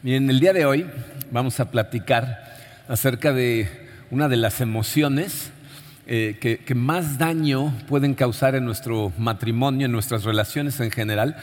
[0.00, 0.86] Miren, el día de hoy
[1.32, 2.56] vamos a platicar
[2.86, 3.68] acerca de
[4.12, 5.50] una de las emociones
[6.06, 11.36] eh, que, más daño pueden causar en nuestro matrimonio, en nuestras relaciones en general,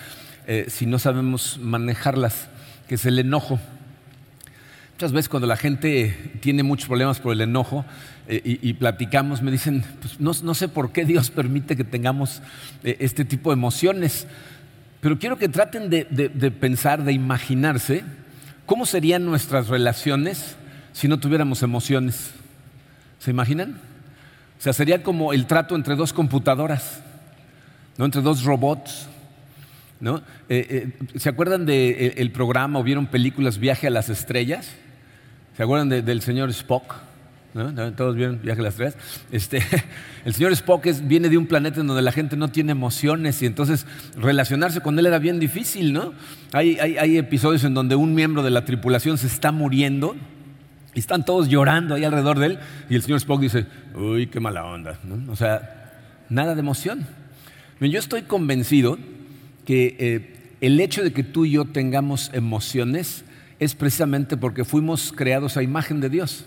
[0.48, 2.48] eh, si no sabemos manejarlas,
[2.88, 3.60] que es el enojo.
[4.94, 7.84] Muchas veces cuando la gente tiene muchos problemas por el enojo
[8.30, 12.42] eh, y, platicamos, me dicen, pues no, sé por qué Dios permite que tengamos
[12.84, 14.28] este tipo de emociones,
[15.02, 18.06] pero quiero que traten de pensar, de imaginarse
[18.66, 20.56] ¿Cómo serían nuestras relaciones
[20.92, 22.32] si no tuviéramos emociones?
[23.20, 23.80] ¿Se imaginan?
[24.58, 27.02] O sea, sería como el trato entre dos computadoras,
[27.98, 28.06] ¿no?
[28.06, 29.08] entre dos robots.
[30.00, 30.18] ¿no?
[30.50, 34.72] Eh, eh, ¿Se acuerdan del de, programa o vieron películas Viaje a las Estrellas?
[35.56, 36.96] ¿Se acuerdan del señor Spock?
[37.96, 38.98] Todos vieron Viaje a las Estrellas.
[39.32, 39.62] Este,
[40.26, 43.46] el señor Spock viene de un planeta en donde la gente no tiene emociones y
[43.46, 43.86] entonces
[44.18, 46.14] relacionarse con él era bien difícil, ¿no?
[46.52, 50.18] Hay, hay, episodios en donde un miembro de la tripulación se está muriendo
[50.94, 54.42] y están todos llorando ahí alrededor de él y el señor Spock dice, uy, qué
[54.42, 55.94] mala onda, O sea,
[56.28, 57.08] nada de emoción.
[57.80, 58.98] Yo estoy convencido
[59.66, 63.24] que eh, el hecho de que tú y yo tengamos emociones
[63.60, 66.46] es precisamente porque fuimos creados a imagen de Dios.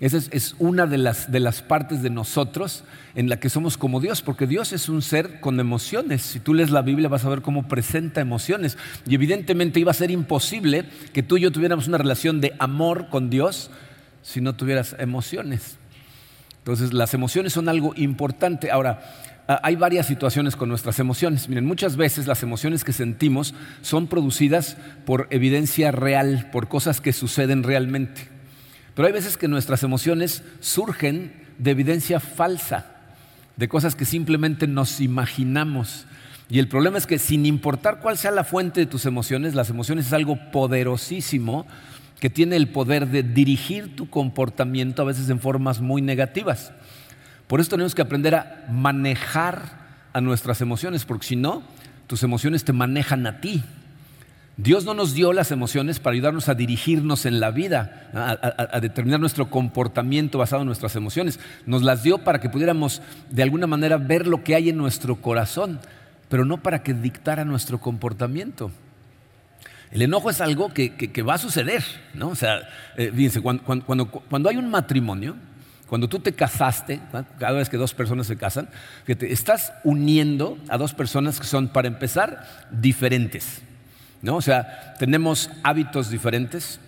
[0.00, 2.82] Esa es, una de las, de las, partes de nosotros
[3.14, 6.22] en la que somos como Dios, porque Dios es un ser con emociones.
[6.22, 8.76] Si tú lees la Biblia vas a ver cómo presenta emociones.
[9.06, 13.08] Y evidentemente iba a ser imposible que tú y yo tuviéramos una relación de amor
[13.08, 13.70] con Dios
[14.22, 15.78] si no tuvieras emociones.
[16.58, 18.72] Entonces las emociones son algo importante.
[18.72, 19.00] Ahora,
[19.46, 21.48] hay varias situaciones con nuestras emociones.
[21.48, 27.12] Miren, muchas veces las emociones que sentimos son producidas por evidencia real, por cosas que
[27.12, 28.33] suceden realmente.
[28.94, 32.86] Pero hay veces que nuestras emociones surgen de evidencia falsa,
[33.56, 36.06] de cosas que simplemente nos imaginamos.
[36.48, 39.70] Y el problema es que sin importar cuál sea la fuente de tus emociones, las
[39.70, 41.66] emociones es algo poderosísimo
[42.20, 46.72] que tiene el poder de dirigir tu comportamiento a veces en formas muy negativas.
[47.46, 51.62] Por eso tenemos que aprender a manejar a nuestras emociones, porque si no,
[52.06, 53.62] tus emociones te manejan a ti.
[54.56, 59.18] Dios no nos dio las emociones para ayudarnos a dirigirnos en la vida, a, determinar
[59.18, 61.40] nuestro comportamiento basado en nuestras emociones.
[61.66, 65.16] Nos las dio para que pudiéramos de alguna manera ver lo que hay en nuestro
[65.16, 65.80] corazón,
[66.28, 68.70] pero no para que dictara nuestro comportamiento.
[69.90, 71.82] El enojo es algo que, va a suceder,
[72.14, 72.28] ¿no?
[72.28, 75.34] O sea, eh, fíjense, cuando, hay un matrimonio,
[75.88, 77.00] cuando tú te casaste,
[77.38, 78.68] cada vez que dos personas se casan,
[79.04, 83.62] fíjate, estás uniendo a dos personas que son, para empezar, diferentes.
[84.24, 84.36] ¿No?
[84.36, 86.80] O sea, tenemos hábitos diferentes,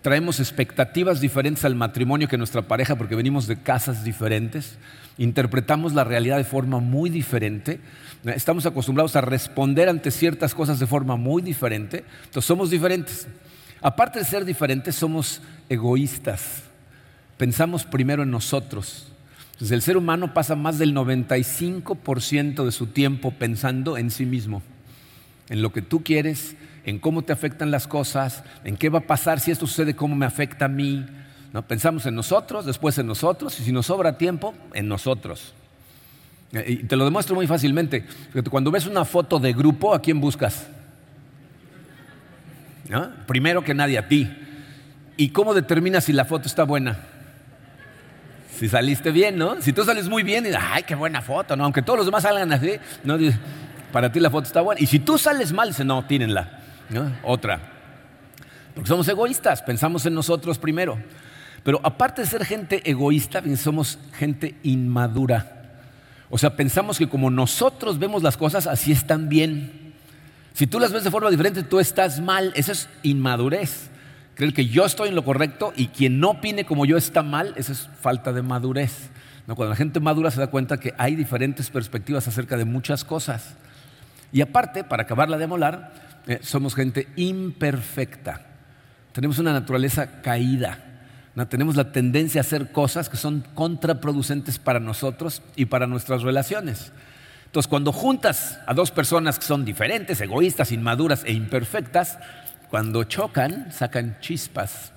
[0.00, 4.78] traemos expectativas diferentes al matrimonio que nuestra pareja porque venimos de casas diferentes,
[5.18, 7.80] interpretamos la realidad de forma muy diferente,
[8.24, 13.26] estamos acostumbrados a responder ante ciertas cosas de forma muy diferente, entonces somos diferentes.
[13.82, 16.62] Aparte de ser diferentes, somos egoístas,
[17.36, 19.08] pensamos primero en nosotros.
[19.54, 24.62] Entonces el ser humano pasa más del 95% de su tiempo pensando en sí mismo,
[25.48, 29.06] en lo que tú quieres, en cómo te afectan las cosas, en qué va a
[29.06, 31.04] pasar si esto sucede, cómo me afecta a mí.
[31.52, 31.62] ¿No?
[31.62, 35.54] Pensamos en nosotros, después en nosotros, y si nos sobra tiempo, en nosotros.
[36.52, 38.04] Eh, y te lo demuestro muy fácilmente.
[38.50, 40.66] Cuando ves una foto de grupo, ¿a quién buscas?
[43.26, 44.30] Primero que nadie a ti.
[45.16, 46.98] ¿Y cómo determinas si la foto está buena?
[48.58, 49.60] Si saliste bien, ¿no?
[49.62, 51.64] Si tú sales muy bien, y ay, qué buena foto, ¿no?
[51.64, 52.72] Aunque todos los demás salgan así,
[53.04, 53.16] ¿no?
[53.92, 54.80] para ti la foto está buena.
[54.80, 56.63] Y si tú sales mal, dice, no, tírenla.
[57.22, 57.60] Otra.
[58.74, 60.98] Porque somos egoístas, pensamos en nosotros primero.
[61.62, 65.80] Pero aparte de ser gente egoísta, somos gente inmadura.
[66.28, 69.94] O sea, pensamos que como nosotros vemos las cosas, así están bien.
[70.52, 72.52] Si tú las ves de forma diferente, tú estás mal.
[72.54, 73.90] Eso es inmadurez.
[74.34, 77.54] Creer que yo estoy en lo correcto y quien no opine como yo está mal,
[77.56, 79.10] eso es falta de madurez.
[79.46, 83.54] Cuando la gente madura se da cuenta que hay diferentes perspectivas acerca de muchas cosas.
[84.34, 85.92] Y aparte, para acabarla de molar,
[86.26, 88.40] eh, somos gente imperfecta.
[89.12, 90.76] Tenemos una naturaleza caída.
[91.48, 96.90] Tenemos la tendencia a hacer cosas que son contraproducentes para nosotros y para nuestras relaciones.
[97.46, 102.18] Entonces, cuando juntas a dos personas que son diferentes, egoístas, inmaduras e imperfectas,
[102.70, 104.90] cuando chocan, sacan chispas.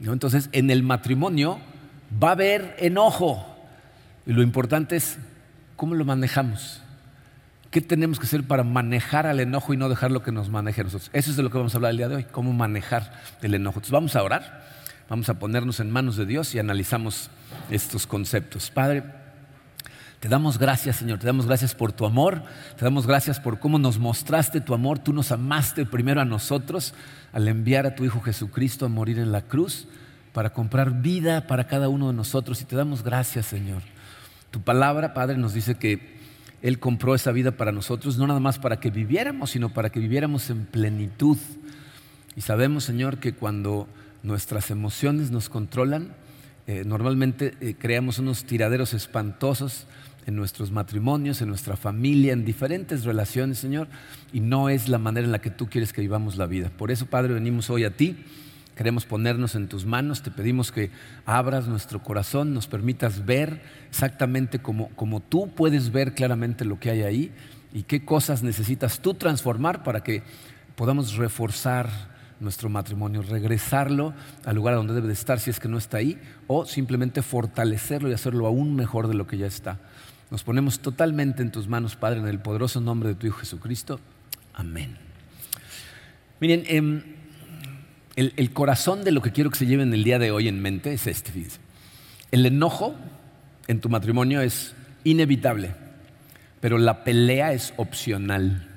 [0.00, 1.60] Entonces, en el matrimonio
[2.22, 3.54] va a haber enojo.
[4.24, 5.18] Y lo importante es
[5.76, 6.81] cómo lo manejamos.
[7.72, 10.82] ¿Qué tenemos que hacer para manejar al enojo y no dejar lo que nos maneje
[10.82, 11.08] a nosotros?
[11.14, 13.54] Eso es de lo que vamos a hablar el día de hoy, cómo manejar el
[13.54, 13.78] enojo.
[13.78, 14.62] Entonces vamos a orar,
[15.08, 17.30] vamos a ponernos en manos de Dios y analizamos
[17.70, 18.70] estos conceptos.
[18.70, 19.04] Padre,
[20.20, 22.42] Te damos gracias, Señor, te damos gracias por tu amor,
[22.76, 26.92] te damos gracias por cómo nos mostraste tu amor, tú nos amaste primero a nosotros
[27.32, 29.88] al enviar a tu Hijo Jesucristo a morir en la cruz
[30.34, 33.80] para comprar vida para cada uno de nosotros y te damos gracias, Señor.
[34.50, 36.21] Tu palabra, Padre, nos dice que
[36.62, 40.00] Él compró esa vida para nosotros, no nada más para que viviéramos, sino para que
[40.00, 41.36] viviéramos en plenitud.
[42.36, 43.88] Y sabemos, Señor, que cuando
[44.22, 46.14] nuestras emociones nos controlan,
[46.68, 49.86] eh, normalmente eh, creamos unos tiraderos espantosos
[50.26, 53.88] en nuestros matrimonios, en nuestra familia, en diferentes relaciones, Señor,
[54.32, 56.70] y no es la manera en la que tú quieres que vivamos la vida.
[56.70, 58.16] Por eso, Padre, venimos hoy a ti,
[58.74, 60.90] queremos ponernos en tus manos, te pedimos que
[61.26, 67.02] abras nuestro corazón, nos permitas ver exactamente como, tú puedes ver claramente lo que hay
[67.02, 67.32] ahí
[67.72, 70.22] y qué cosas necesitas tú transformar para que
[70.76, 71.88] podamos reforzar
[72.40, 74.14] nuestro matrimonio, regresarlo
[74.44, 78.10] al lugar donde debe de estar si es que no está ahí, o simplemente fortalecerlo
[78.10, 79.78] y hacerlo aún mejor de lo que ya está.
[80.30, 84.00] Nos ponemos totalmente en tus manos, Padre, en el poderoso nombre de tu Hijo Jesucristo.
[84.54, 84.96] Amén.
[86.40, 87.02] Miren, em,
[88.16, 90.92] el, corazón de lo que quiero que se lleven el día de hoy en mente
[90.92, 91.32] es este.
[92.30, 92.94] El enojo
[93.68, 94.74] en tu matrimonio es
[95.04, 95.74] inevitable,
[96.60, 98.68] pero la pelea es opcional.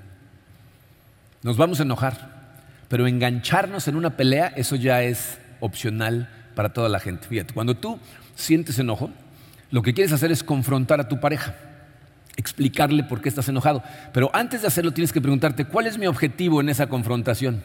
[1.43, 2.55] Nos vamos a enojar,
[2.87, 7.27] pero engancharnos en una pelea, eso ya es opcional para toda la gente.
[7.27, 7.99] Fíjate, cuando tú
[8.35, 9.11] sientes enojo,
[9.69, 11.55] lo que quieres hacer es confrontar a tu pareja,
[12.37, 13.83] explicarle por qué estás enojado.
[14.13, 17.61] Pero antes de hacerlo tienes que preguntarte, ¿cuál es mi objetivo en esa confrontación?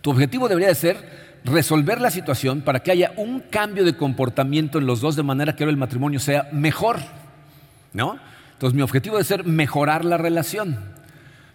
[0.00, 4.78] Tu objetivo debería de ser resolver la situación para que haya un cambio de comportamiento
[4.78, 6.98] en los dos de manera que ahora el matrimonio sea mejor.
[7.92, 8.18] ¿No?
[8.52, 10.78] Entonces mi objetivo debe ser mejorar la relación.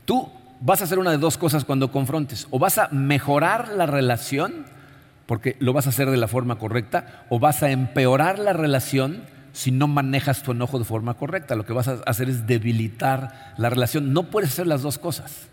[0.05, 2.47] Tú vas a hacer una de dos cosas cuando confrontes.
[2.51, 4.65] O vas a mejorar la relación
[5.25, 9.23] porque lo vas a hacer de la forma correcta o vas a empeorar la relación
[9.53, 11.55] si no manejas tu enojo de forma correcta.
[11.55, 14.13] Lo que vas a hacer es debilitar la relación.
[14.13, 15.47] No puedes hacer las dos cosas.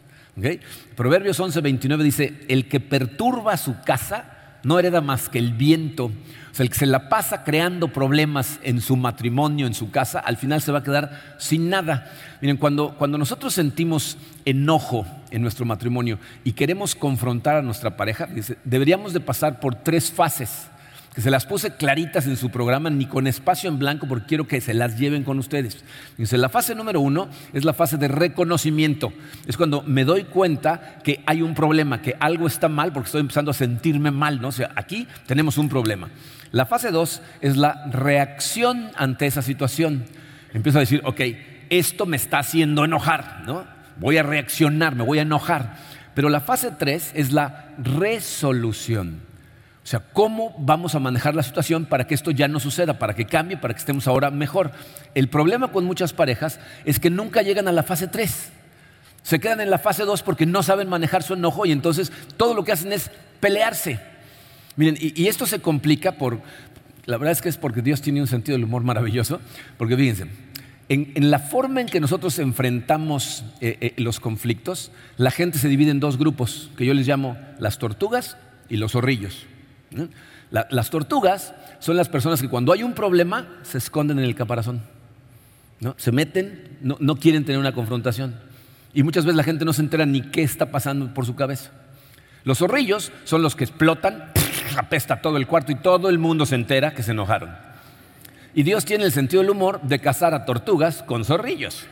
[0.97, 6.07] Proverbios 11, 29 dice, el que perturba su casa no hereda más que el viento.
[6.07, 10.19] O sea, el que se la pasa creando problemas en su matrimonio, en su casa,
[10.19, 12.13] al final se va a quedar sin nada.
[12.41, 18.29] Miren, cuando, cuando nosotros sentimos enojo en nuestro matrimonio y queremos confrontar a nuestra pareja,
[18.65, 20.69] deberíamos de pasar por tres fases
[21.15, 24.49] que se las puse claritas en su programa, ni con espacio en blanco, porque quiero
[24.49, 25.85] que se las lleven con ustedes.
[26.17, 29.13] Dice, la fase número uno es la fase de reconocimiento.
[29.47, 33.21] Es cuando me doy cuenta que hay un problema, que algo está mal, porque estoy
[33.21, 34.49] empezando a sentirme mal, ¿no?
[34.49, 36.09] O sea, aquí tenemos un problema.
[36.51, 40.05] La fase dos es la reacción ante esa situación.
[40.55, 41.21] Empiezo a decir, ok,
[41.69, 43.67] esto me está haciendo enojar, ¿no?
[43.99, 45.77] Voy a reaccionar, me voy a enojar.
[46.15, 49.32] Pero la fase tres es la resolución.
[49.85, 53.15] O sea, ¿cómo vamos a manejar la situación para que esto ya no suceda, para
[53.15, 54.71] que cambie, para que estemos ahora mejor?
[55.15, 58.51] El problema con muchas parejas es que nunca llegan a la fase 3.
[59.25, 62.55] Se quedan en la fase 2 porque no saben manejar su enojo y entonces todo
[62.55, 63.99] lo que hacen es pelearse.
[64.77, 66.41] Miren, y, esto se complica por,
[67.05, 69.41] la verdad es que es porque Dios tiene un sentido del humor maravilloso,
[69.77, 70.29] porque fíjense,
[70.89, 75.91] en, la forma en que nosotros enfrentamos eh, eh, los conflictos, la gente se divide
[75.91, 78.37] en dos grupos, que yo les llamo las tortugas
[78.69, 79.47] y los zorrillos
[80.51, 84.83] las tortugas son las personas que cuando hay un problema se esconden en el caparazón.
[85.81, 85.95] ¿no?
[85.99, 88.35] Se meten, no, quieren tener una confrontación.
[88.95, 91.71] Y muchas veces la gente no se entera ni qué está pasando por su cabeza.
[92.45, 94.31] Los zorrillos son los que explotan,
[94.77, 97.51] apesta todo el cuarto y todo el mundo se entera que se enojaron.
[98.55, 101.87] Y Dios tiene el sentido del humor de cazar a tortugas con zorrillos.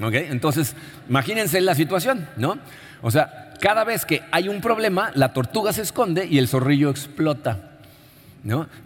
[0.00, 0.74] Entonces,
[1.08, 2.58] imagínense la situación, ¿no?
[3.02, 6.90] O sea, cada vez que hay un problema, la tortuga se esconde y el zorrillo
[6.90, 7.70] explota.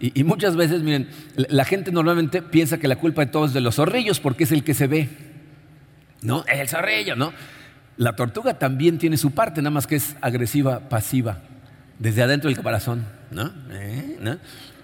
[0.01, 3.61] Y, muchas veces, miren, la gente normalmente piensa que la culpa de todo es de
[3.61, 5.09] los zorrillos porque es el que se ve.
[6.23, 6.45] ¿No?
[6.47, 7.33] El zorrillo, ¿no?
[7.97, 11.39] La tortuga también tiene su parte, nada más que es agresiva, pasiva,
[11.99, 13.05] desde adentro del caparazón.
[13.71, 14.19] ¿Eh?
[14.21, 14.39] ¿No?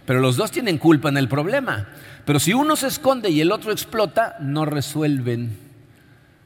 [0.06, 1.88] Pero los dos tienen culpa en el problema.
[2.25, 5.56] Pero si uno se esconde y el otro explota, no resuelven.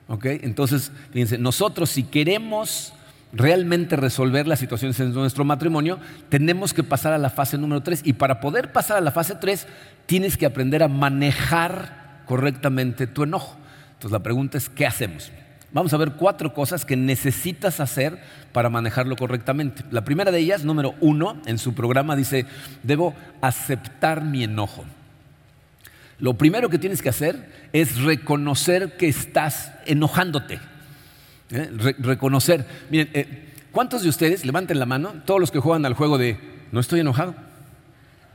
[0.08, 0.26] ¿Ok?
[0.26, 2.94] Entonces, fíjense, nosotros si queremos
[3.34, 5.98] realmente resolver las situaciones en nuestro matrimonio,
[6.28, 8.02] tenemos que pasar a la fase número 3.
[8.04, 9.66] Y para poder pasar a la fase 3,
[10.06, 13.56] tienes que aprender a manejar correctamente tu enojo.
[13.94, 15.32] Entonces la pregunta es, ¿qué hacemos?
[15.72, 18.20] Vamos a ver cuatro cosas que necesitas hacer
[18.52, 19.82] para manejarlo correctamente.
[19.90, 22.46] La primera de ellas, número uno, en su programa dice,
[22.84, 24.84] debo aceptar mi enojo.
[26.20, 30.60] Lo primero que tienes que hacer es reconocer que estás enojándote.
[31.54, 31.94] ¿Eh?
[31.98, 32.66] reconocer.
[32.90, 36.38] Miren, eh, ¿cuántos de ustedes, levanten la mano, todos los que juegan al juego de
[36.72, 37.34] no estoy enojado?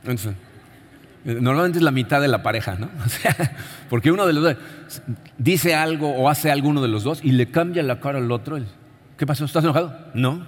[0.06, 2.88] Eh, normalmente es la mitad de la pareja, ¿no?
[3.06, 3.36] O sea,
[3.88, 4.56] porque uno de los dos
[5.38, 8.58] dice algo o hace alguno de los dos y le cambia la cara al otro.
[9.16, 9.44] ¿Qué pasó?
[9.44, 10.10] ¿Estás enojado?
[10.14, 10.46] No.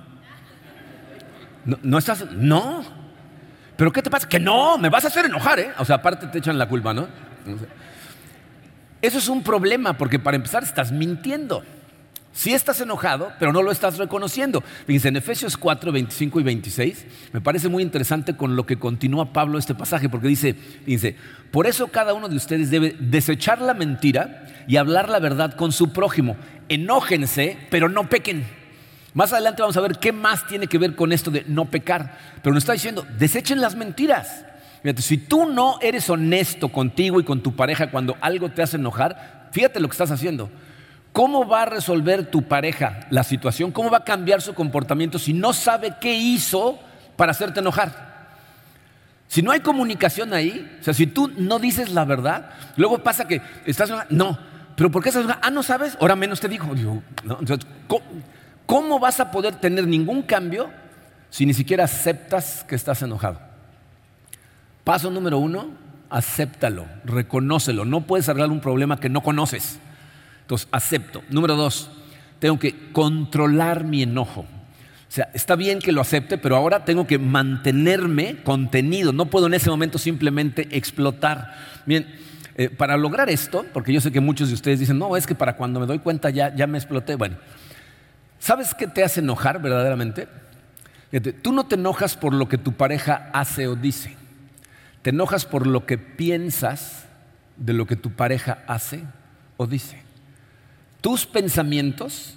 [1.64, 2.30] ¿No, no estás?
[2.32, 2.84] No.
[3.76, 4.28] ¿Pero qué te pasa?
[4.28, 5.72] Que no, me vas a hacer enojar, ¿eh?
[5.78, 7.08] O sea, aparte te echan la culpa, ¿no?
[9.00, 11.62] Eso es un problema porque para empezar estás mintiendo.
[12.32, 14.62] Sí estás enojado, pero no lo estás reconociendo.
[14.86, 19.34] Fíjense, en Efesios 4, 25 y 26, me parece muy interesante con lo que continúa
[19.34, 21.14] Pablo este pasaje, porque dice, dice,
[21.50, 25.72] por eso cada uno de ustedes debe desechar la mentira y hablar la verdad con
[25.72, 26.36] su prójimo.
[26.70, 28.46] Enójense, pero no pequen.
[29.12, 32.16] Más adelante vamos a ver qué más tiene que ver con esto de no pecar.
[32.42, 34.46] Pero nos está diciendo, desechen las mentiras.
[34.82, 38.78] Fíjate, si tú no eres honesto contigo y con tu pareja cuando algo te hace
[38.78, 40.50] enojar, fíjate lo que estás haciendo
[41.12, 43.70] ¿Cómo va a resolver tu pareja la situación?
[43.70, 46.78] ¿Cómo va a cambiar su comportamiento si no sabe qué hizo
[47.16, 48.12] para hacerte enojar?
[49.28, 53.26] Si no hay comunicación ahí, o sea, si tú no dices la verdad, luego pasa
[53.26, 54.38] que estás no,
[54.76, 56.66] pero ¿por qué estás Ah, no sabes, ahora menos te digo.
[58.66, 60.70] ¿cómo, vas a poder tener ningún cambio
[61.30, 63.40] si ni siquiera aceptas que estás enojado?
[64.84, 65.68] Paso número uno,
[66.08, 67.84] acéptalo, reconócelo.
[67.84, 69.78] No puedes arreglar un problema que no conoces.
[70.52, 71.22] Entonces, acepto.
[71.30, 71.88] Número dos,
[72.38, 74.40] tengo que controlar mi enojo.
[74.42, 74.46] O
[75.08, 79.14] sea, está bien que lo acepte, pero ahora tengo que mantenerme contenido.
[79.14, 81.54] No puedo en ese momento simplemente explotar.
[81.86, 82.06] Bien,
[82.56, 85.34] eh, para lograr esto, porque yo sé que muchos de ustedes dicen, no, es que
[85.34, 87.14] para cuando me doy cuenta ya, ya me exploté.
[87.14, 87.36] Bueno,
[88.38, 90.28] ¿sabes qué te hace enojar verdaderamente?
[91.40, 94.16] tú no te enojas por lo que tu pareja hace o dice.
[95.00, 97.06] Te enojas por lo que piensas
[97.56, 99.02] de lo que tu pareja hace
[99.56, 100.11] o dice.
[101.02, 102.34] Tus pensamientos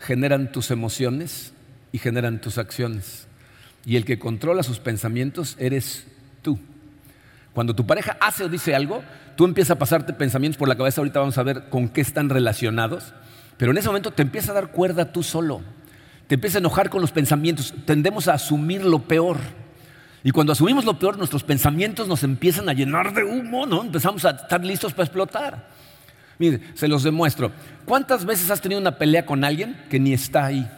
[0.00, 1.52] generan tus emociones
[1.92, 3.28] y generan tus acciones.
[3.84, 6.06] Y el que controla sus pensamientos eres
[6.40, 6.58] tú.
[7.52, 9.02] Cuando tu pareja hace o dice algo,
[9.36, 11.02] tú empiezas a pasarte pensamientos por la cabeza.
[11.02, 13.12] Ahorita vamos a ver con qué están relacionados.
[13.58, 15.60] Pero en ese momento te empieza a dar cuerda tú solo.
[16.28, 17.74] Te empieza a enojar con los pensamientos.
[17.84, 19.36] Tendemos a asumir lo peor.
[20.24, 23.82] Y cuando asumimos lo peor, nuestros pensamientos nos empiezan a llenar de humo, ¿no?
[23.82, 25.68] Empezamos a estar listos para explotar.
[26.38, 27.52] Mire, se los demuestro.
[27.84, 30.68] ¿Cuántas veces has tenido una pelea con alguien que ni está ahí?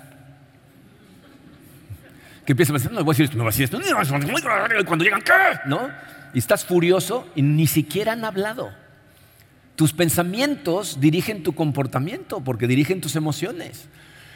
[2.46, 5.04] Que empieza a pensar, no voy a decir esto, no voy a decir esto, cuando
[5.04, 5.32] llegan, ¿qué?
[5.66, 5.90] ¿No?
[6.32, 8.72] Y estás furioso y ni siquiera han hablado.
[9.76, 13.88] Tus pensamientos dirigen tu comportamiento porque dirigen tus emociones.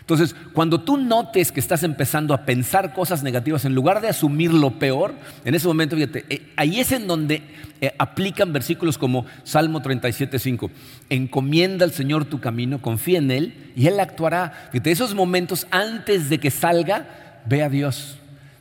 [0.04, 4.52] Entonces, cuando tú notes que estás empezando a pensar cosas negativas, en lugar de asumir
[4.52, 5.14] lo peor,
[5.46, 7.42] en ese momento, fíjate, eh, ahí es en donde
[7.80, 10.70] eh, aplican versículos como Salmo 37.5.
[11.08, 14.68] Encomienda al Señor tu camino, confía en Él y Él actuará.
[14.72, 18.18] Fíjate, esos momentos antes de que salga, ve a Dios.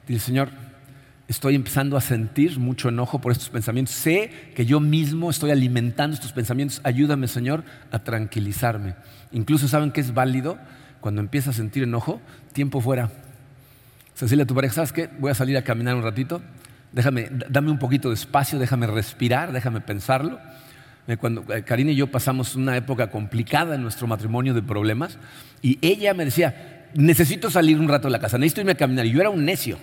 [0.07, 0.47] Dice, Señor,
[1.27, 3.93] estoy empezando a sentir mucho enojo por estos pensamientos.
[3.93, 6.79] Sé que yo mismo estoy alimentando estos pensamientos.
[6.85, 8.95] Ayúdame, Señor, a tranquilizarme.
[9.33, 10.57] Incluso saben que es válido
[11.03, 12.21] cuando empieza a sentir enojo,
[12.53, 13.09] tiempo fuera.
[14.15, 15.09] Cecilia, tu pareja, ¿sabes qué?
[15.19, 16.41] Voy a salir a caminar un ratito.
[16.93, 20.39] Déjame, dame un poquito de espacio, déjame respirar, déjame pensarlo.
[21.09, 25.17] Eh, cuando eh, Karina y yo pasamos una época complicada en nuestro matrimonio de problemas
[25.61, 29.05] y ella me decía, necesito salir un rato de la casa, necesito irme a caminar.
[29.05, 29.77] Y yo era un necio.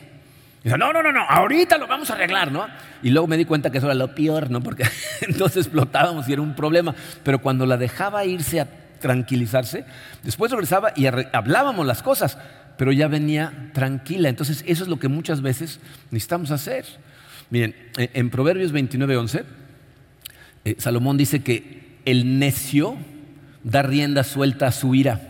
[0.65, 2.67] Y no, no, no, no, ahorita lo vamos a arreglar, ¿no?
[3.03, 4.63] Y luego me di cuenta que eso era lo peor, ¿no?
[4.63, 4.85] Porque
[5.21, 6.95] entonces explotábamos y era un problema.
[7.23, 9.85] Pero cuando la dejaba irse a tranquilizarse.
[10.23, 12.39] Después regresaba y hablábamos las cosas,
[12.77, 14.29] pero ya venía tranquila.
[14.29, 15.81] Entonces, eso es lo que muchas veces
[16.11, 16.87] necesitamos hacer.
[17.51, 19.45] Miren, e, en Proverbios 29, 11,
[20.65, 22.97] eh, Salomón dice que el necio
[23.65, 25.21] da rienda suelta a su ira,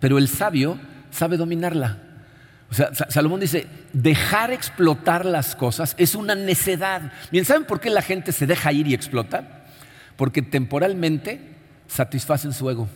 [0.00, 0.78] pero el sabio
[1.10, 1.98] sabe dominarla.
[2.70, 7.12] O sea, Salomón dice, dejar explotar las cosas es una necedad.
[7.30, 9.64] Bien, ¿saben por qué la gente se deja ir y explota?
[10.16, 11.40] Porque temporalmente
[11.86, 12.88] satisfacen su ego.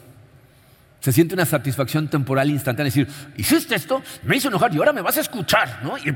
[1.01, 2.93] Se siente una satisfacción temporal instantánea.
[2.93, 5.97] Decir, hiciste esto, me hizo enojar y ahora me vas a escuchar, ¿no?
[5.97, 6.15] Y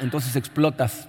[0.00, 1.08] entonces explotas.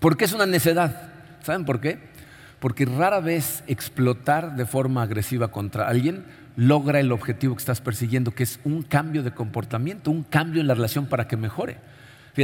[0.00, 1.12] ¿Por qué es una necedad?
[1.42, 2.10] ¿Saben por qué?
[2.58, 6.24] Porque rara vez explotar de forma agresiva contra alguien
[6.56, 10.66] logra el objetivo que estás persiguiendo, que es un cambio de comportamiento, un cambio en
[10.66, 11.78] la relación para que mejore.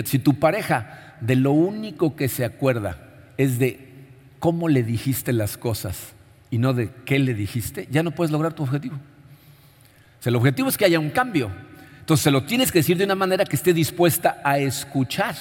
[0.04, 2.98] Si tu pareja de lo único que se acuerda
[3.36, 3.90] es de
[4.38, 6.14] cómo le dijiste las cosas
[6.50, 9.00] y no de qué le dijiste, ya no puedes lograr tu objetivo
[10.24, 11.50] el objetivo es que haya un cambio.
[12.00, 15.34] Entonces se lo tienes que decir de una manera que esté dispuesta a escuchar,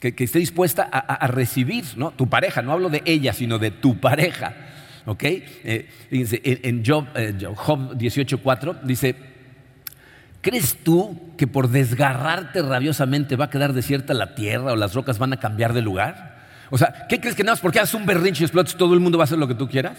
[0.00, 2.10] que, esté dispuesta a, recibir, ¿no?
[2.10, 4.54] Tu pareja, no hablo de ella, sino de tu pareja.
[5.06, 5.22] ¿Ok?
[5.22, 9.14] Eh, en Job, eh, Job 18.4 dice,
[10.40, 15.18] ¿crees tú que por desgarrarte rabiosamente va a quedar desierta la tierra o las rocas
[15.18, 16.36] van a cambiar de lugar?
[16.70, 19.00] O sea, ¿qué crees que nada más porque haces un berrinche y explotes todo el
[19.00, 19.98] mundo va a hacer lo que tú quieras?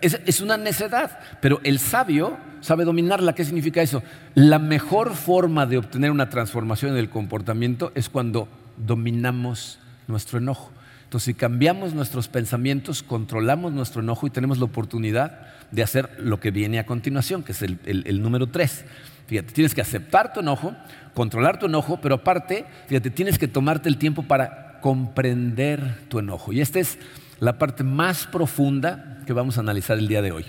[0.00, 3.34] Es, una necedad, pero el sabio sabe dominarla.
[3.34, 4.02] ¿Qué significa eso?
[4.34, 10.70] La mejor forma de obtener una transformación en el comportamiento es cuando dominamos nuestro enojo.
[11.04, 16.40] Entonces, si cambiamos nuestros pensamientos, controlamos nuestro enojo y tenemos la oportunidad de hacer lo
[16.40, 18.84] que viene a continuación, que es el, el número tres.
[19.26, 20.74] Fíjate, tienes que aceptar tu enojo,
[21.14, 26.52] controlar tu enojo, pero aparte, fíjate, tienes que tomarte el tiempo para comprender tu enojo.
[26.52, 26.98] Y esta es
[27.40, 30.46] la parte más profunda que vamos a analizar el día de hoy.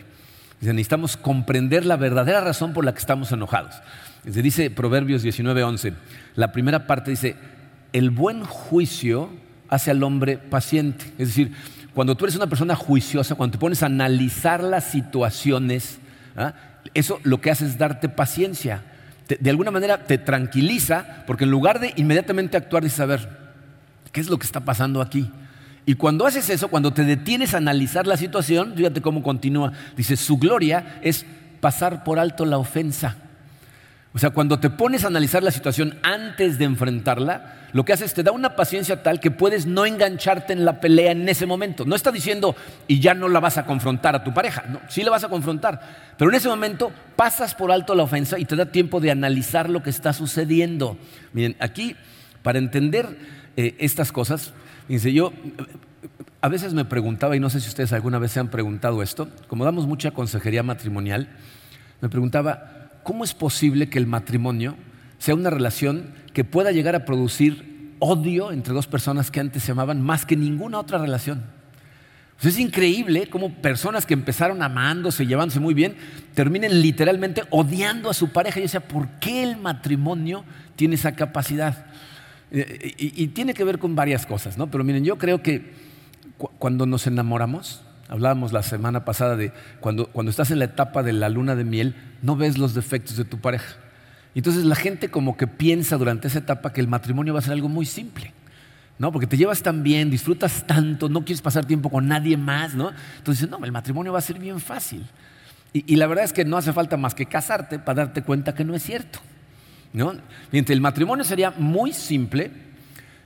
[0.62, 3.76] necesitamos comprender la verdadera razón por la que estamos enojados.
[4.24, 5.94] Dice Proverbios 19:11,
[6.36, 7.36] la primera parte dice,
[7.94, 9.30] el buen juicio
[9.70, 11.06] hace al hombre paciente.
[11.18, 11.52] Es decir,
[11.94, 16.00] cuando tú eres una persona juiciosa, cuando te pones a analizar las situaciones,
[16.36, 16.54] ¿ah?
[16.94, 18.84] eso lo que hace es darte paciencia.
[19.28, 23.30] de alguna manera te tranquiliza, porque en lugar de inmediatamente actuar, dices, a ver,
[24.12, 25.32] ¿qué es lo que está pasando aquí?
[25.86, 29.72] Y cuando haces eso, cuando te detienes a analizar la situación, fíjate cómo continúa.
[29.96, 31.26] Dice, su gloria es
[31.60, 33.18] pasar por alto la ofensa.
[34.16, 38.14] O sea, cuando te pones a analizar la situación antes de enfrentarla, lo que haces
[38.14, 41.84] te da una paciencia tal que puedes no engancharte en la pelea en ese momento.
[41.84, 42.56] No está diciendo
[42.88, 44.64] y ya no la vas a confrontar a tu pareja.
[44.70, 45.82] No, sí la vas a confrontar.
[46.18, 49.70] Pero en ese momento pasas por alto la ofensa y te da tiempo de analizar
[49.70, 50.98] lo que está sucediendo.
[51.34, 51.98] Miren, aquí,
[52.42, 53.18] para entender
[53.58, 54.54] eh, estas cosas,
[54.88, 55.34] Dice, yo
[56.42, 59.30] a veces me preguntaba, y no sé si ustedes alguna vez se han preguntado esto,
[59.48, 61.30] como damos mucha consejería matrimonial,
[62.02, 64.76] me preguntaba, ¿cómo es posible que el matrimonio
[65.18, 69.72] sea una relación que pueda llegar a producir odio entre dos personas que antes se
[69.72, 71.44] amaban más que ninguna otra relación?
[72.44, 75.96] Es increíble cómo personas que empezaron amándose, llevándose muy bien,
[76.36, 78.60] terminen literalmente odiando a su pareja.
[78.60, 80.44] Y decía, ¿por qué el matrimonio
[80.76, 81.88] tiene esa capacidad?
[82.52, 84.70] Eh, y, tiene que ver con varias cosas, ¿no?
[84.70, 85.74] Pero miren, yo creo que
[86.60, 91.14] cuando nos enamoramos, hablábamos la semana pasada de cuando, cuando estás en la etapa de
[91.14, 93.78] la luna de miel, no ves los defectos de tu pareja.
[94.36, 97.54] Entonces la gente como que piensa durante esa etapa que el matrimonio va a ser
[97.54, 98.34] algo muy simple.
[98.98, 99.12] ¿no?
[99.12, 102.92] Porque te llevas tan bien, disfrutas tanto, no quieres pasar tiempo con nadie más, ¿no?
[103.18, 105.06] Entonces, no, el matrimonio va a ser bien fácil.
[105.74, 108.56] Y, y, la verdad es que no hace falta más que casarte para darte cuenta
[108.56, 109.20] que no es cierto.
[109.96, 110.14] ¿No?
[110.52, 112.52] el matrimonio sería muy simple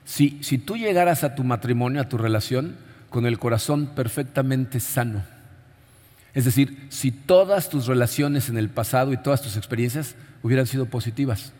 [0.05, 2.77] si, si tú llegaras a tu matrimonio, a tu relación,
[3.09, 5.23] con el corazón perfectamente sano.
[6.33, 10.85] Es decir, si todas tus relaciones en el pasado y todas tus experiencias hubieran sido
[10.85, 11.53] positivas.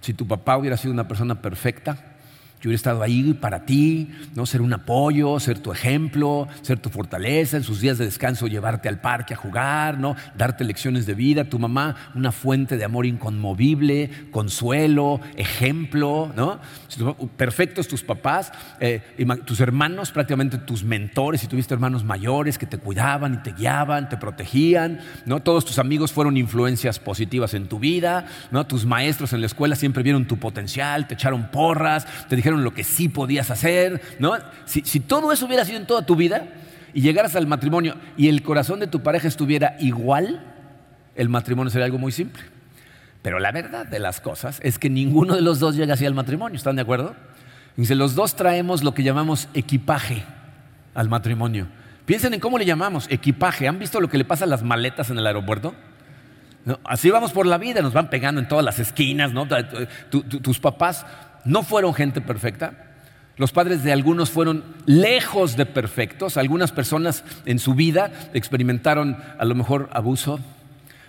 [0.00, 2.15] Si tu papá hubiera sido una persona perfecta,
[2.60, 4.46] yo hubiera estado ahí para ti, ¿no?
[4.46, 8.88] ser un apoyo, ser tu ejemplo, ser tu fortaleza, en sus días de descanso llevarte
[8.88, 10.16] al parque a jugar, ¿no?
[10.36, 16.58] darte lecciones de vida, tu mamá una fuente de amor inconmovible, consuelo, ejemplo, ¿no?
[17.36, 19.02] perfectos tus papás, eh,
[19.44, 24.08] tus hermanos, prácticamente tus mentores, si tuviste hermanos mayores que te cuidaban y te guiaban,
[24.08, 25.40] te protegían, ¿no?
[25.40, 28.66] todos tus amigos fueron influencias positivas en tu vida, ¿no?
[28.66, 32.62] tus maestros en la escuela siempre vieron tu potencial, te echaron porras, te dijeron dijeron
[32.62, 34.34] lo que sí podías hacer, ¿no?
[34.66, 36.46] Si, si todo eso hubiera sido en toda tu vida
[36.94, 40.44] y llegaras al matrimonio y el corazón de tu pareja estuviera igual,
[41.16, 42.44] el matrimonio sería algo muy simple.
[43.20, 46.14] Pero la verdad de las cosas es que ninguno de los dos llega así al
[46.14, 47.16] matrimonio, ¿están de acuerdo?
[47.76, 50.22] Dice, los dos traemos lo que llamamos equipaje
[50.94, 51.66] al matrimonio.
[52.04, 53.66] Piensen en cómo le llamamos, equipaje.
[53.66, 55.74] ¿Han visto lo que le pasa a las maletas en el aeropuerto?
[56.84, 59.46] Así vamos por la vida, nos van pegando en todas las esquinas, ¿no?
[60.10, 61.06] tus papás
[61.46, 62.86] no fueron gente perfecta.
[63.36, 66.36] Los padres de algunos fueron lejos de perfectos.
[66.36, 70.40] Algunas personas en su vida experimentaron a lo mejor abuso,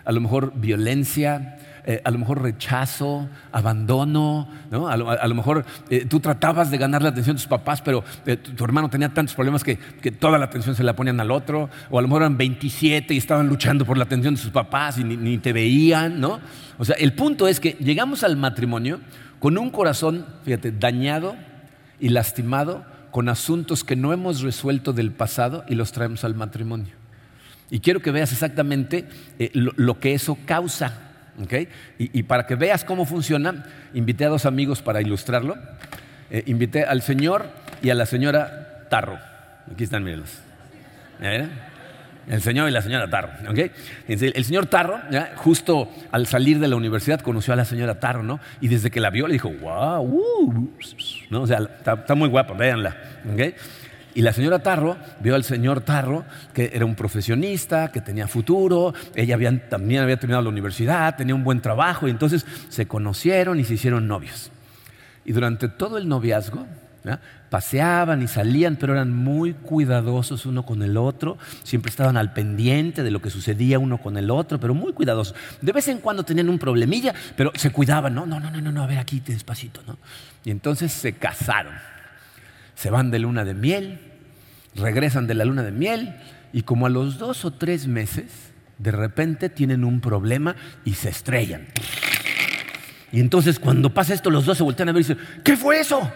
[0.04, 1.58] a lo mejor violencia,
[1.90, 4.90] eh, a lo mejor rechazo, abandono, ¿no?
[4.90, 8.36] a, lo, mejor eh, tú tratabas de ganar la atención de tus papás, pero eh,
[8.36, 9.78] tu, hermano tenía tantos problemas que,
[10.12, 13.18] toda la atención se la ponían al otro, o a lo mejor eran 27 y
[13.18, 16.42] estaban luchando por la atención de sus papás y ni, ni te veían, ¿no?
[16.78, 19.00] O sea, el punto es que llegamos al matrimonio
[19.40, 21.36] con un corazón, fíjate, dañado
[22.00, 26.94] y lastimado con asuntos que no hemos resuelto del pasado y los traemos al matrimonio.
[27.70, 29.06] Y quiero que veas exactamente
[29.40, 31.02] eh, lo, que eso causa.
[32.00, 35.56] Y, para que veas cómo funciona, invité a dos amigos para ilustrarlo.
[36.32, 37.50] Eh, invité al señor
[37.82, 39.20] y a la señora Tarro.
[39.72, 40.40] Aquí están, mírenlos.
[42.28, 43.30] El señor y la señora Tarro.
[44.08, 45.00] El señor Tarro,
[45.36, 48.40] justo al salir de la universidad, conoció a la señora Tarro, ¿no?
[48.60, 50.70] Y desde que la vio le dijo, wow, uh",
[51.30, 51.42] ¿no?
[51.42, 52.98] O sea, está, muy guapa, véanla.
[54.14, 58.94] Y la señora Tarro vio al señor Tarro, que era un profesionista, que tenía futuro,
[59.16, 59.38] ella
[59.70, 63.76] también había terminado la universidad, tenía un buen trabajo, y entonces se conocieron y se
[63.76, 64.52] hicieron novios.
[65.24, 66.66] Y durante todo el noviazgo,
[67.50, 71.38] Paseaban y salían, pero eran muy cuidadosos uno con el otro.
[71.64, 75.36] Siempre estaban al pendiente de lo que sucedía uno con el otro, pero muy cuidadosos.
[75.62, 78.14] De vez en cuando tenían un problemilla, pero se cuidaban.
[78.14, 79.82] No, no, no, no, no, a ver aquí despacito.
[79.88, 79.98] ¿no?
[80.44, 81.74] Y entonces se casaron.
[82.76, 84.00] Se van de luna de miel,
[84.76, 86.16] regresan de la luna de miel
[86.52, 90.56] y como a los dos o tres meses, de repente tienen un problema
[90.86, 91.68] y se estrellan.
[93.12, 95.80] Y entonces cuando pasa esto, los dos se voltean a ver y dicen, ¿qué fue
[95.80, 96.12] eso?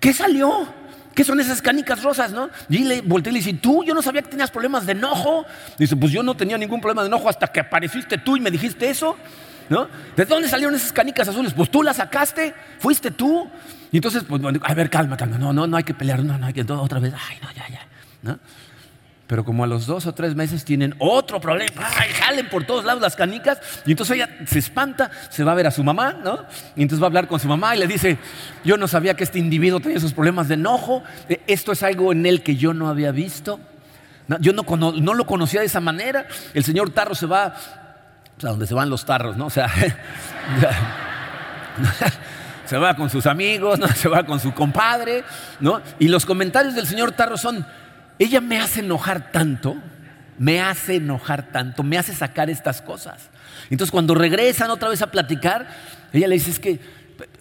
[0.00, 0.66] ¿Qué salió?
[1.14, 2.48] ¿Qué son esas canicas rosas, no?
[2.68, 3.82] Y le volteé y le dice, ¿tú?
[3.82, 5.44] Yo no sabía que tenías problemas de enojo.
[5.76, 8.50] Dice, pues yo no tenía ningún problema de enojo hasta que apareciste tú y me
[8.50, 9.16] dijiste eso.
[9.68, 9.86] ¿No?
[10.16, 11.52] ¿De dónde salieron esas canicas azules?
[11.52, 13.50] Pues tú las sacaste, fuiste tú.
[13.92, 16.46] Y entonces, pues, a ver, calma, calma, no, no, no hay que pelear, no, no
[16.46, 17.86] hay que, otra vez, ay, no, ya, ya.
[18.22, 18.38] ¿No?
[19.28, 22.10] Pero como a los dos o tres meses tienen otro problema, ¡ay!
[22.18, 25.66] salen por todos lados las canicas, y entonces ella se espanta, se va a ver
[25.66, 26.46] a su mamá, ¿no?
[26.74, 28.16] Y entonces va a hablar con su mamá y le dice,
[28.64, 31.02] yo no sabía que este individuo tenía esos problemas de enojo,
[31.46, 33.60] esto es algo en él que yo no había visto,
[34.40, 37.54] yo no, no lo conocía de esa manera, el señor Tarro se va,
[38.38, 39.46] o sea, donde se van los tarros, ¿no?
[39.46, 39.68] O sea,
[42.64, 43.88] se va con sus amigos, ¿no?
[43.88, 45.22] se va con su compadre,
[45.60, 45.82] ¿no?
[45.98, 47.66] Y los comentarios del señor Tarro son,
[48.18, 49.76] ella me hace enojar tanto,
[50.38, 53.30] me hace enojar tanto, me hace sacar estas cosas.
[53.70, 55.68] Entonces cuando regresan otra vez a platicar,
[56.12, 56.80] ella le dice, es que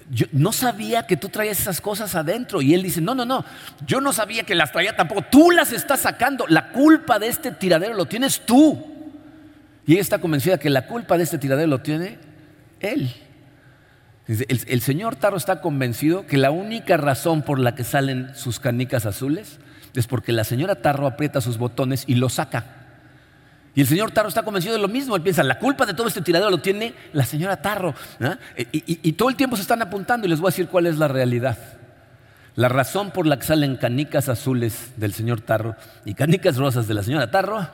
[0.09, 2.61] yo no sabía que tú traías esas cosas adentro.
[2.61, 3.43] Y él dice, no, no, no,
[3.85, 5.23] yo no sabía que las traía tampoco.
[5.23, 6.45] Tú las estás sacando.
[6.47, 8.95] La culpa de este tiradero lo tienes tú.
[9.85, 12.19] Y ella está convencida que la culpa de este tiradero lo tiene
[12.79, 13.13] él.
[14.27, 18.59] El, el señor Taro está convencido que la única razón por la que salen sus
[18.59, 19.59] canicas azules
[19.99, 22.65] es porque la señora Tarro aprieta sus botones y lo saca.
[23.73, 25.15] Y el señor Tarro está convencido de lo mismo.
[25.15, 27.93] Él piensa, la culpa de todo este tiradero lo tiene la señora Tarro.
[28.57, 30.97] Y, y, todo el tiempo se están apuntando y les voy a decir cuál es
[30.97, 31.57] la realidad.
[32.55, 36.95] La razón por la que salen canicas azules del señor Tarro y canicas rosas de
[36.95, 37.67] la señora Tarro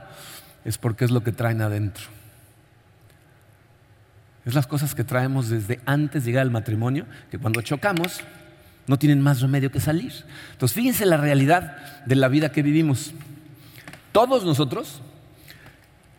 [0.66, 2.04] es porque es lo que traen adentro.
[4.46, 8.20] Es las cosas que traemos desde antes de llegar al matrimonio, que cuando chocamos
[8.88, 10.12] no tienen más remedio que salir.
[10.52, 13.14] Entonces, fíjense la realidad de la vida que vivimos.
[14.12, 15.02] Todos nosotros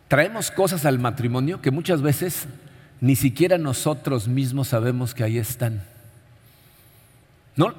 [0.07, 2.47] traemos cosas al matrimonio que muchas veces
[3.01, 5.83] ni siquiera nosotros mismos sabemos que ahí están.
[7.55, 7.73] No,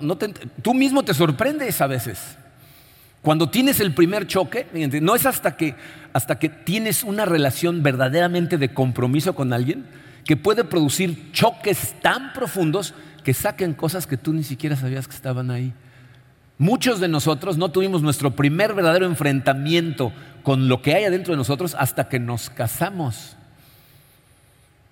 [0.62, 2.37] tú mismo te sorprendes a veces.
[3.20, 4.66] Cuando tienes el primer choque,
[5.03, 5.75] no es hasta que,
[6.12, 9.85] hasta que tienes una relación verdaderamente de compromiso con alguien
[10.25, 12.94] que puede producir choques tan profundos
[13.26, 15.72] que saquen cosas que tú ni siquiera sabías que estaban ahí.
[16.58, 20.12] Muchos de nosotros no tuvimos nuestro primer verdadero enfrentamiento
[20.44, 23.36] con lo que hay adentro de nosotros hasta que nos casamos.